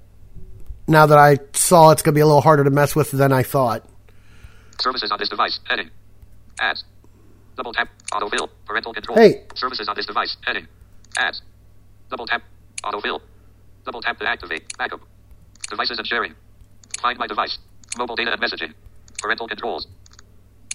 [0.88, 3.44] Now that I saw it's gonna be a little harder to mess with than I
[3.44, 3.86] thought.
[4.80, 5.60] Services on this device.
[5.70, 5.90] Heading.
[6.60, 6.84] Ads.
[7.56, 7.90] Double tap.
[8.12, 8.50] Autofill.
[8.66, 9.18] Parental control.
[9.18, 9.44] Hey.
[9.56, 10.36] Services on this device.
[10.46, 10.68] Heading.
[11.18, 11.42] Ads.
[12.10, 12.42] Double tap.
[12.84, 13.22] Autofill.
[13.86, 14.76] Double tap to activate.
[14.78, 15.02] Backup.
[15.70, 16.34] Devices and sharing.
[17.02, 17.58] Find my device.
[17.98, 18.74] Mobile data and messaging.
[19.22, 19.88] Parental controls.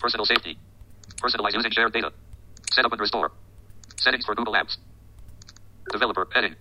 [0.00, 0.58] Personal safety.
[1.16, 2.12] Personalize using shared data.
[2.72, 3.32] Set up and restore.
[3.96, 4.76] Settings for Google Apps.
[5.90, 6.28] Developer.
[6.32, 6.54] Heading.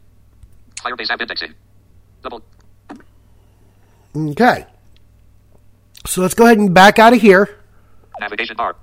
[0.77, 1.53] Firebase app indexing.
[2.23, 2.41] Double.
[4.15, 4.65] Okay.
[6.05, 7.59] So let's go ahead and back out of here.
[8.19, 8.75] Navigation bar.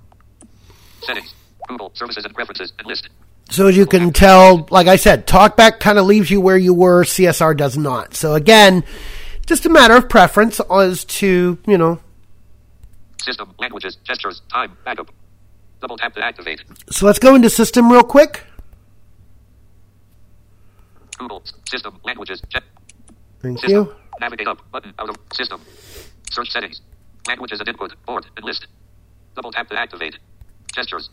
[1.03, 1.34] Settings.
[1.68, 1.90] Google.
[1.94, 2.72] Services and preferences.
[2.78, 3.09] And list.
[3.50, 6.74] So as you can tell, like I said, TalkBack kind of leaves you where you
[6.74, 7.05] were.
[7.05, 8.14] CSR does not.
[8.14, 8.84] So again,
[9.46, 12.00] just a matter of preference as to you know.
[13.23, 13.55] System.
[13.59, 13.97] Languages.
[14.05, 14.43] Gestures.
[14.53, 14.77] Time.
[14.85, 15.11] Backup.
[15.81, 16.62] Double tap to activate.
[16.91, 18.45] So let's go into system real quick.
[21.18, 21.43] Google.
[21.68, 22.01] System.
[22.05, 22.43] Languages.
[22.49, 22.59] Ge-
[23.41, 23.70] Thank system.
[23.70, 23.95] you.
[24.20, 24.59] Navigate up.
[24.70, 24.95] Button.
[24.99, 25.61] Out of system.
[26.31, 26.81] Search settings.
[27.29, 27.95] Languages and input.
[28.07, 28.66] Board and list.
[29.35, 30.18] Double tap to activate.
[30.75, 31.11] Gestures.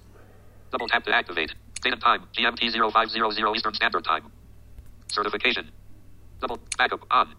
[0.72, 1.54] Double tap to activate.
[1.82, 2.24] Date and time.
[2.38, 4.32] GMT 0500 Eastern Standard Time.
[5.12, 5.70] Certification.
[6.42, 7.34] Double backup on.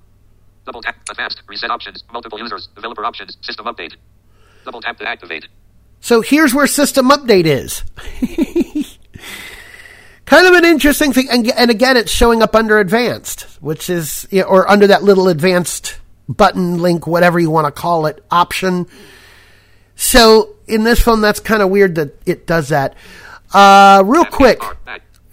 [0.66, 1.42] Double tap advanced.
[1.48, 2.04] Reset options.
[2.12, 2.68] Multiple users.
[2.74, 3.36] Developer options.
[3.42, 3.94] System update.
[4.64, 5.48] Double tap to activate.
[6.00, 7.84] So here's where system update is.
[10.24, 14.26] kind of an interesting thing, and, and again, it's showing up under advanced, which is
[14.30, 15.98] yeah, or under that little advanced
[16.28, 18.86] button link, whatever you want to call it, option.
[19.96, 22.94] So in this phone, that's kind of weird that it does that.
[23.52, 24.60] Uh, real quick,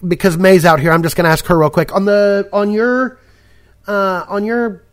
[0.05, 2.71] because May's out here, I'm just going to ask her real quick on the on
[2.71, 3.19] your
[3.87, 4.83] uh, on your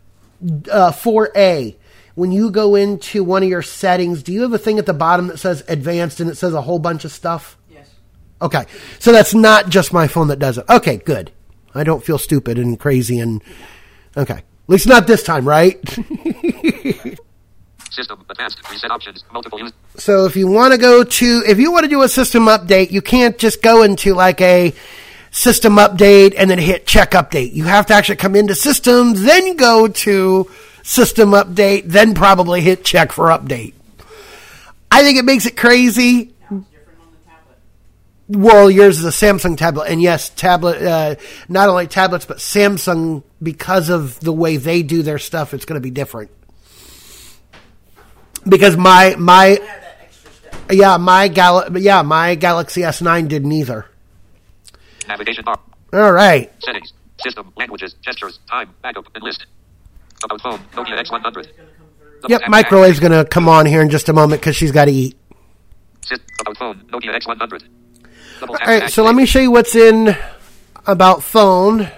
[0.71, 1.75] uh, 4A
[2.15, 4.93] when you go into one of your settings, do you have a thing at the
[4.93, 7.57] bottom that says advanced and it says a whole bunch of stuff?
[7.69, 7.89] Yes.
[8.41, 8.65] Okay.
[8.99, 10.65] So that's not just my phone that does it.
[10.69, 11.31] Okay, good.
[11.73, 13.43] I don't feel stupid and crazy and
[14.15, 14.35] okay.
[14.37, 15.77] At least not this time, right?
[17.91, 18.59] System advanced.
[18.69, 19.23] Reset options.
[19.31, 19.73] Multiple use.
[19.95, 22.91] So if you want to go to, if you want to do a system update,
[22.91, 24.73] you can't just go into like a
[25.31, 27.53] system update and then hit check update.
[27.53, 30.51] You have to actually come into systems, then go to
[30.85, 33.73] system update, then probably hit check for update.
[34.91, 36.25] I think it makes it crazy.
[36.25, 36.65] Different
[37.01, 37.57] on the tablet.
[38.29, 40.81] Well, yours is a Samsung tablet, and yes, tablet.
[40.81, 41.15] Uh,
[41.49, 45.81] not only tablets, but Samsung, because of the way they do their stuff, it's going
[45.81, 46.29] to be different.
[48.47, 50.55] Because my my I have that extra step.
[50.71, 53.87] yeah my Gal yeah my Galaxy S9 didn't either.
[55.07, 55.59] Navigation bar.
[55.93, 56.93] All right, Settings.
[57.23, 57.51] System.
[57.57, 57.95] Languages.
[58.03, 58.39] Gestures.
[58.49, 58.69] Time.
[58.83, 59.07] Backup.
[59.15, 59.47] And list.
[60.23, 60.59] About phone.
[60.73, 60.99] Nokia X100.
[60.99, 62.21] It's gonna come through.
[62.21, 64.85] Double yep, microwave's going to come on here in just a moment because she's got
[64.85, 65.17] to eat.
[66.01, 66.79] Sys- About phone.
[66.91, 67.63] Nokia X100.
[68.39, 70.15] Double All right, so let me show you what's in
[70.87, 71.89] about phone.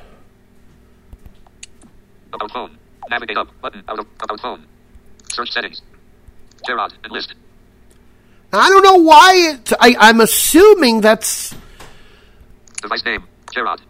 [2.33, 2.77] About phone.
[3.09, 3.47] Navigate up.
[3.61, 3.83] Button.
[3.87, 4.07] Out of.
[4.21, 4.65] About phone.
[5.29, 5.81] Search settings.
[6.65, 6.93] Gerard.
[7.03, 7.33] And list.
[8.53, 9.73] I don't know why it.
[9.79, 11.53] I, I'm assuming that's
[12.81, 13.23] Device name.
[13.53, 13.81] Gerard.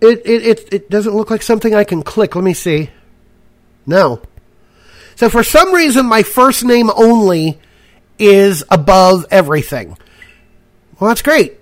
[0.00, 0.42] it, it.
[0.42, 2.34] It it doesn't look like something I can click.
[2.34, 2.90] Let me see.
[3.88, 4.20] No.
[5.16, 7.58] So for some reason, my first name only
[8.18, 9.96] is above everything.
[11.00, 11.58] Well, that's great.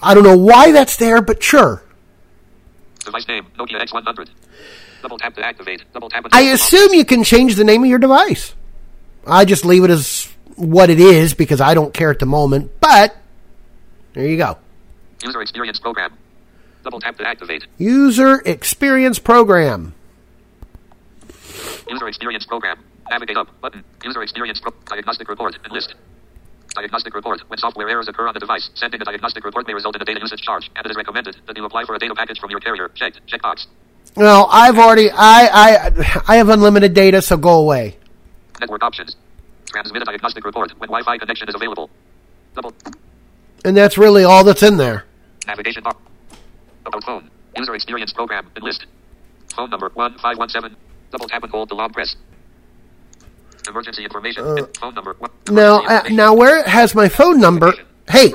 [0.00, 1.82] I don't know why that's there, but sure.
[3.04, 3.46] Device name.
[3.58, 4.28] Nokia X100.
[5.02, 5.82] Double tap to activate.
[5.92, 6.26] Double tap.
[6.32, 8.54] I assume you can change the name of your device.
[9.26, 12.70] I just leave it as what it is because I don't care at the moment.
[12.80, 13.16] But
[14.12, 14.58] there you go.
[15.24, 16.12] User experience program.
[16.84, 17.66] Double tap to activate.
[17.78, 19.94] User experience program.
[21.88, 22.78] User experience program.
[23.10, 23.48] Navigate up.
[23.60, 23.84] Button.
[24.02, 25.94] User experience pro- diagnostic report and list.
[26.74, 27.40] Diagnostic report.
[27.48, 30.04] When software errors occur on the device, sending a diagnostic report may result in a
[30.04, 32.50] data usage charge, and it is recommended that you apply for a data package from
[32.50, 32.88] your carrier.
[32.94, 33.20] Checked.
[33.28, 33.66] Checkbox.
[34.16, 37.96] Well, I've already I I I have unlimited data, so go away.
[38.60, 39.16] Network options.
[39.66, 41.90] Transmit a diagnostic report when Wi-Fi connection is available.
[42.54, 42.72] Double
[43.64, 45.04] And that's really all that's in there.
[45.46, 45.96] navigation bar.
[46.86, 47.30] About phone.
[47.56, 48.86] User experience program and list.
[49.56, 50.76] Phone number one five one seven.
[51.14, 52.16] Double tap and hold the long press.
[53.68, 54.44] Emergency information.
[54.80, 55.16] phone number.
[55.48, 57.72] Now uh, now where it has my phone number?
[58.10, 58.32] Hey,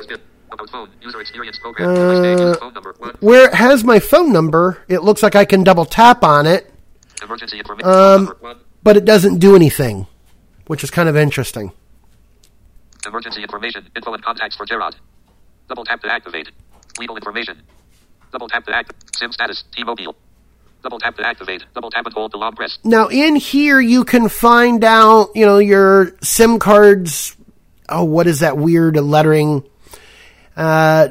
[0.49, 0.89] About phone.
[1.01, 1.93] User experience program.
[1.93, 2.55] Device name.
[2.61, 6.47] Uh, where it has my phone number, it looks like I can double tap on
[6.47, 6.71] it,
[7.21, 7.83] Emergency information.
[7.91, 10.07] phone um, but it doesn't do anything,
[10.67, 11.73] which is kind of interesting.
[13.05, 13.89] Emergency information.
[13.93, 14.95] Info and contacts for Gerard.
[15.67, 16.49] Double tap to activate.
[16.97, 17.61] Legal information.
[18.31, 19.03] Double tap to activate.
[19.17, 19.65] SIM status.
[19.75, 20.15] T-Mobile.
[20.81, 21.65] Double tap to activate.
[21.73, 22.79] Double tap and hold the long press.
[22.83, 27.35] Now in here you can find out, you know, your SIM cards.
[27.89, 29.63] Oh, what is that weird lettering?
[30.55, 31.09] Uh,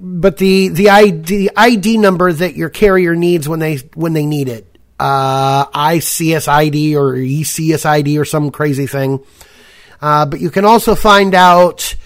[0.00, 4.48] but the the ID ID number that your carrier needs when they when they need
[4.48, 4.66] it.
[4.98, 9.24] Uh, ICSID or ECSID or some crazy thing.
[10.00, 11.96] Uh, but you can also find out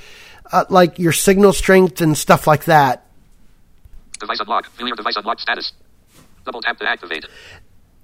[0.52, 3.06] uh, like your signal strength and stuff like that.
[4.18, 4.70] Device unlock.
[4.76, 5.72] View your device unlock status.
[6.46, 7.26] Double tap to activate.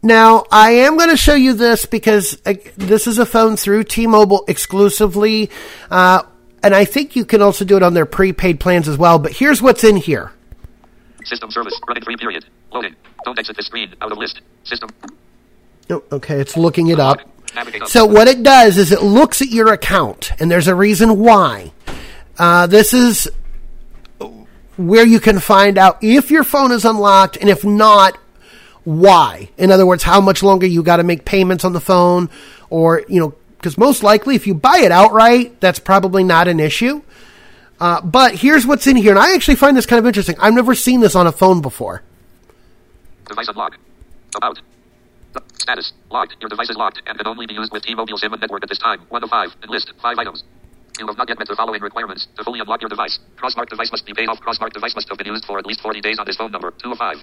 [0.02, 3.84] Now, I am going to show you this because uh, this is a phone through
[3.84, 5.48] T-Mobile exclusively,
[5.90, 6.24] uh,
[6.60, 9.20] and I think you can also do it on their prepaid plans as well.
[9.20, 10.32] But here's what's in here.
[11.24, 11.78] System service.
[11.86, 12.44] Running free period.
[12.72, 12.96] Loading.
[13.24, 13.94] Don't exit this screen.
[14.00, 14.40] Out of list.
[14.64, 14.90] System.
[15.88, 17.20] Oh, okay, it's looking it up.
[17.54, 17.86] Up.
[17.86, 21.72] So what it does is it looks at your account, and there's a reason why.
[22.36, 23.30] Uh, this is
[24.76, 28.18] where you can find out if your phone is unlocked, and if not,
[28.84, 29.50] why.
[29.56, 32.30] In other words, how much longer you got to make payments on the phone,
[32.70, 36.60] or you know, because most likely if you buy it outright, that's probably not an
[36.60, 37.02] issue.
[37.80, 40.36] Uh, but here's what's in here, and I actually find this kind of interesting.
[40.38, 42.02] I've never seen this on a phone before.
[43.26, 43.76] Device unlock.
[44.36, 44.58] About.
[45.58, 45.92] Status.
[46.10, 46.36] Locked.
[46.40, 48.78] Your device is locked and can only be used with T-Mobile SIM network at this
[48.78, 49.00] time.
[49.08, 49.50] 1 of 5.
[49.62, 49.92] And list.
[50.02, 50.44] 5 items.
[50.98, 52.28] You have not yet met the following requirements.
[52.36, 54.40] To fully unlock your device, cross-mark device must be paid off.
[54.40, 56.72] Cross-mark device must have been used for at least 40 days on this phone number.
[56.82, 57.16] 2 of 5.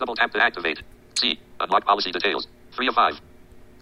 [0.00, 0.82] Double tap to activate.
[1.14, 1.38] C.
[1.60, 2.48] Unlock policy details.
[2.72, 3.20] 3 of 5.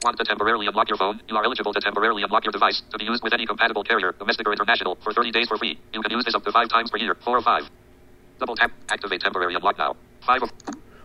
[0.03, 1.21] Want to temporarily unlock your phone?
[1.29, 4.13] You are eligible to temporarily unlock your device to be used with any compatible carrier,
[4.19, 5.79] domestic or international, for 30 days for free.
[5.93, 7.17] You can use this up to 5 times per year.
[7.25, 7.63] 4 of 5.
[8.41, 8.73] Double tap.
[8.89, 9.97] Activate temporary unlock now.
[10.27, 10.51] 5 of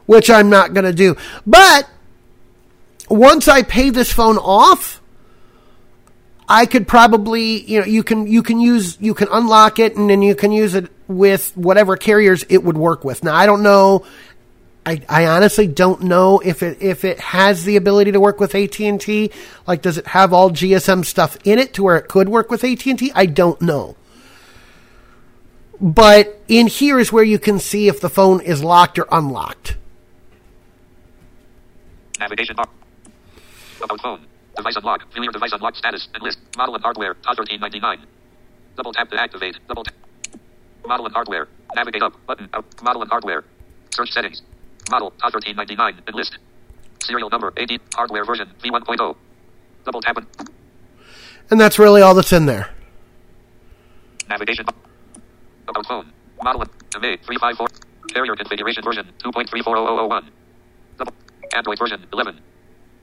[0.06, 1.16] which I'm not going to do.
[1.46, 1.88] But
[3.10, 5.02] once I pay this phone off,
[6.48, 10.10] I could probably, you know, you can you can use you can unlock it and
[10.10, 13.24] then you can use it with whatever carriers it would work with.
[13.24, 14.06] Now I don't know
[14.86, 18.54] I, I honestly don't know if it if it has the ability to work with
[18.54, 19.32] AT and T.
[19.66, 22.64] Like, does it have all GSM stuff in it to where it could work with
[22.64, 23.12] AT and T?
[23.16, 23.96] I don't know.
[25.80, 29.78] But in here is where you can see if the phone is locked or unlocked.
[32.20, 32.68] Navigation bar.
[33.82, 34.26] About phone.
[34.56, 35.12] Device unlock.
[35.14, 36.40] View your device unlock status and list.
[36.58, 37.16] Model and hardware.
[37.16, 38.08] TOS 1399.
[38.78, 39.58] Double tap to activate.
[39.68, 39.96] Double tap.
[40.86, 41.48] Model and hardware.
[41.76, 42.14] Navigate up.
[42.28, 42.50] Button.
[42.54, 42.66] Out.
[42.82, 43.44] Model and hardware.
[43.90, 44.42] Search settings.
[44.90, 45.12] Model.
[45.12, 46.04] TOS 1399.
[46.08, 46.38] And list.
[47.02, 47.54] Serial number.
[47.58, 47.72] AD.
[47.96, 48.50] Hardware version.
[48.64, 48.98] V1.0.
[49.00, 49.18] oh.
[49.86, 50.28] Double tap and
[51.52, 52.70] And that's really all that's in there.
[54.30, 54.66] navigation.
[55.68, 56.12] About phone.
[56.42, 57.68] Model and May 354.
[58.10, 60.24] Carrier configuration version 2.340001.
[60.98, 61.14] Double.
[61.56, 62.40] Android version 11.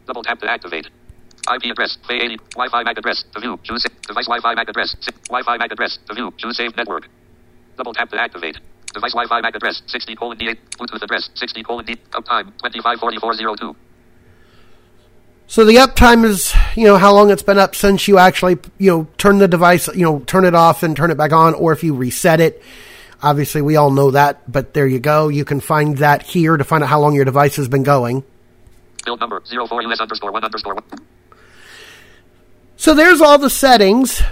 [0.07, 0.87] Double tap to activate.
[1.53, 4.95] IP address, FA80, Wi-Fi MAC address, to view, choose device Wi-Fi MAC address,
[5.29, 7.09] Wi-Fi MAC address, to view, choose save network.
[7.77, 8.59] Double tap to activate.
[8.93, 13.77] Device Wi-Fi MAC address, 60 colon D8, Bluetooth address, 60 colon D, uptime, 254402.
[15.47, 18.91] So the uptime is, you know, how long it's been up since you actually, you
[18.91, 21.73] know, turn the device, you know, turn it off and turn it back on, or
[21.73, 22.63] if you reset it.
[23.23, 25.29] Obviously, we all know that, but there you go.
[25.29, 28.25] You can find that here to find out how long your device has been going.
[29.05, 30.85] Build number, 04 US underscore 1 underscore 1.
[32.77, 34.23] So there's all the settings.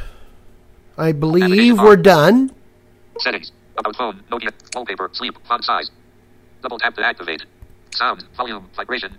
[0.97, 2.53] I believe we're done.
[3.19, 3.53] Settings.
[3.79, 4.23] About phone.
[4.31, 4.51] Nokia.
[4.75, 5.11] Wallpaper.
[5.13, 5.35] Sleep.
[5.47, 5.91] Font size.
[6.63, 7.45] Double tap to activate.
[7.93, 8.25] Sound.
[8.37, 8.69] Volume.
[8.77, 9.17] Vibration.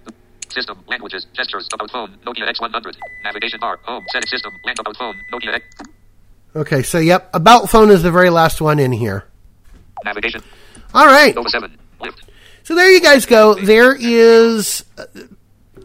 [0.49, 0.83] System.
[0.87, 1.25] Languages.
[1.33, 1.67] Gestures.
[1.73, 2.17] About phone.
[2.25, 2.97] Nokia X100.
[3.23, 3.79] Navigation bar.
[3.83, 4.05] Home.
[4.11, 4.53] Setting system.
[4.65, 5.15] Land about phone.
[5.31, 5.65] Nokia X.
[6.55, 9.25] Okay, so yep, about phone is the very last one in here.
[10.03, 10.41] Navigation.
[10.93, 11.35] All right.
[11.35, 11.77] Nova 7.
[12.01, 12.23] Lyft.
[12.63, 13.53] So there you guys go.
[13.53, 15.05] There is uh,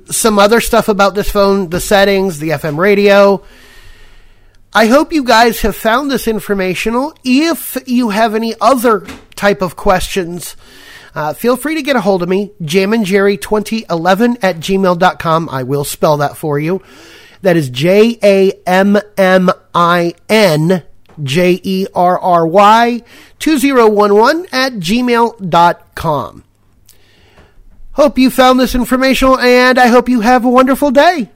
[0.06, 3.44] some other stuff about this phone, the settings, the FM radio.
[4.76, 7.14] I hope you guys have found this informational.
[7.22, 9.06] If you have any other
[9.36, 10.56] type of questions,
[11.14, 15.48] uh, feel free to get a hold of me, jamminjerry2011 at gmail.com.
[15.48, 16.82] I will spell that for you.
[17.42, 20.82] That is J A M M I N
[21.22, 23.02] J E R R Y
[23.38, 26.44] 2011 at gmail.com.
[27.92, 31.30] Hope you found this informational and I hope you have a wonderful day.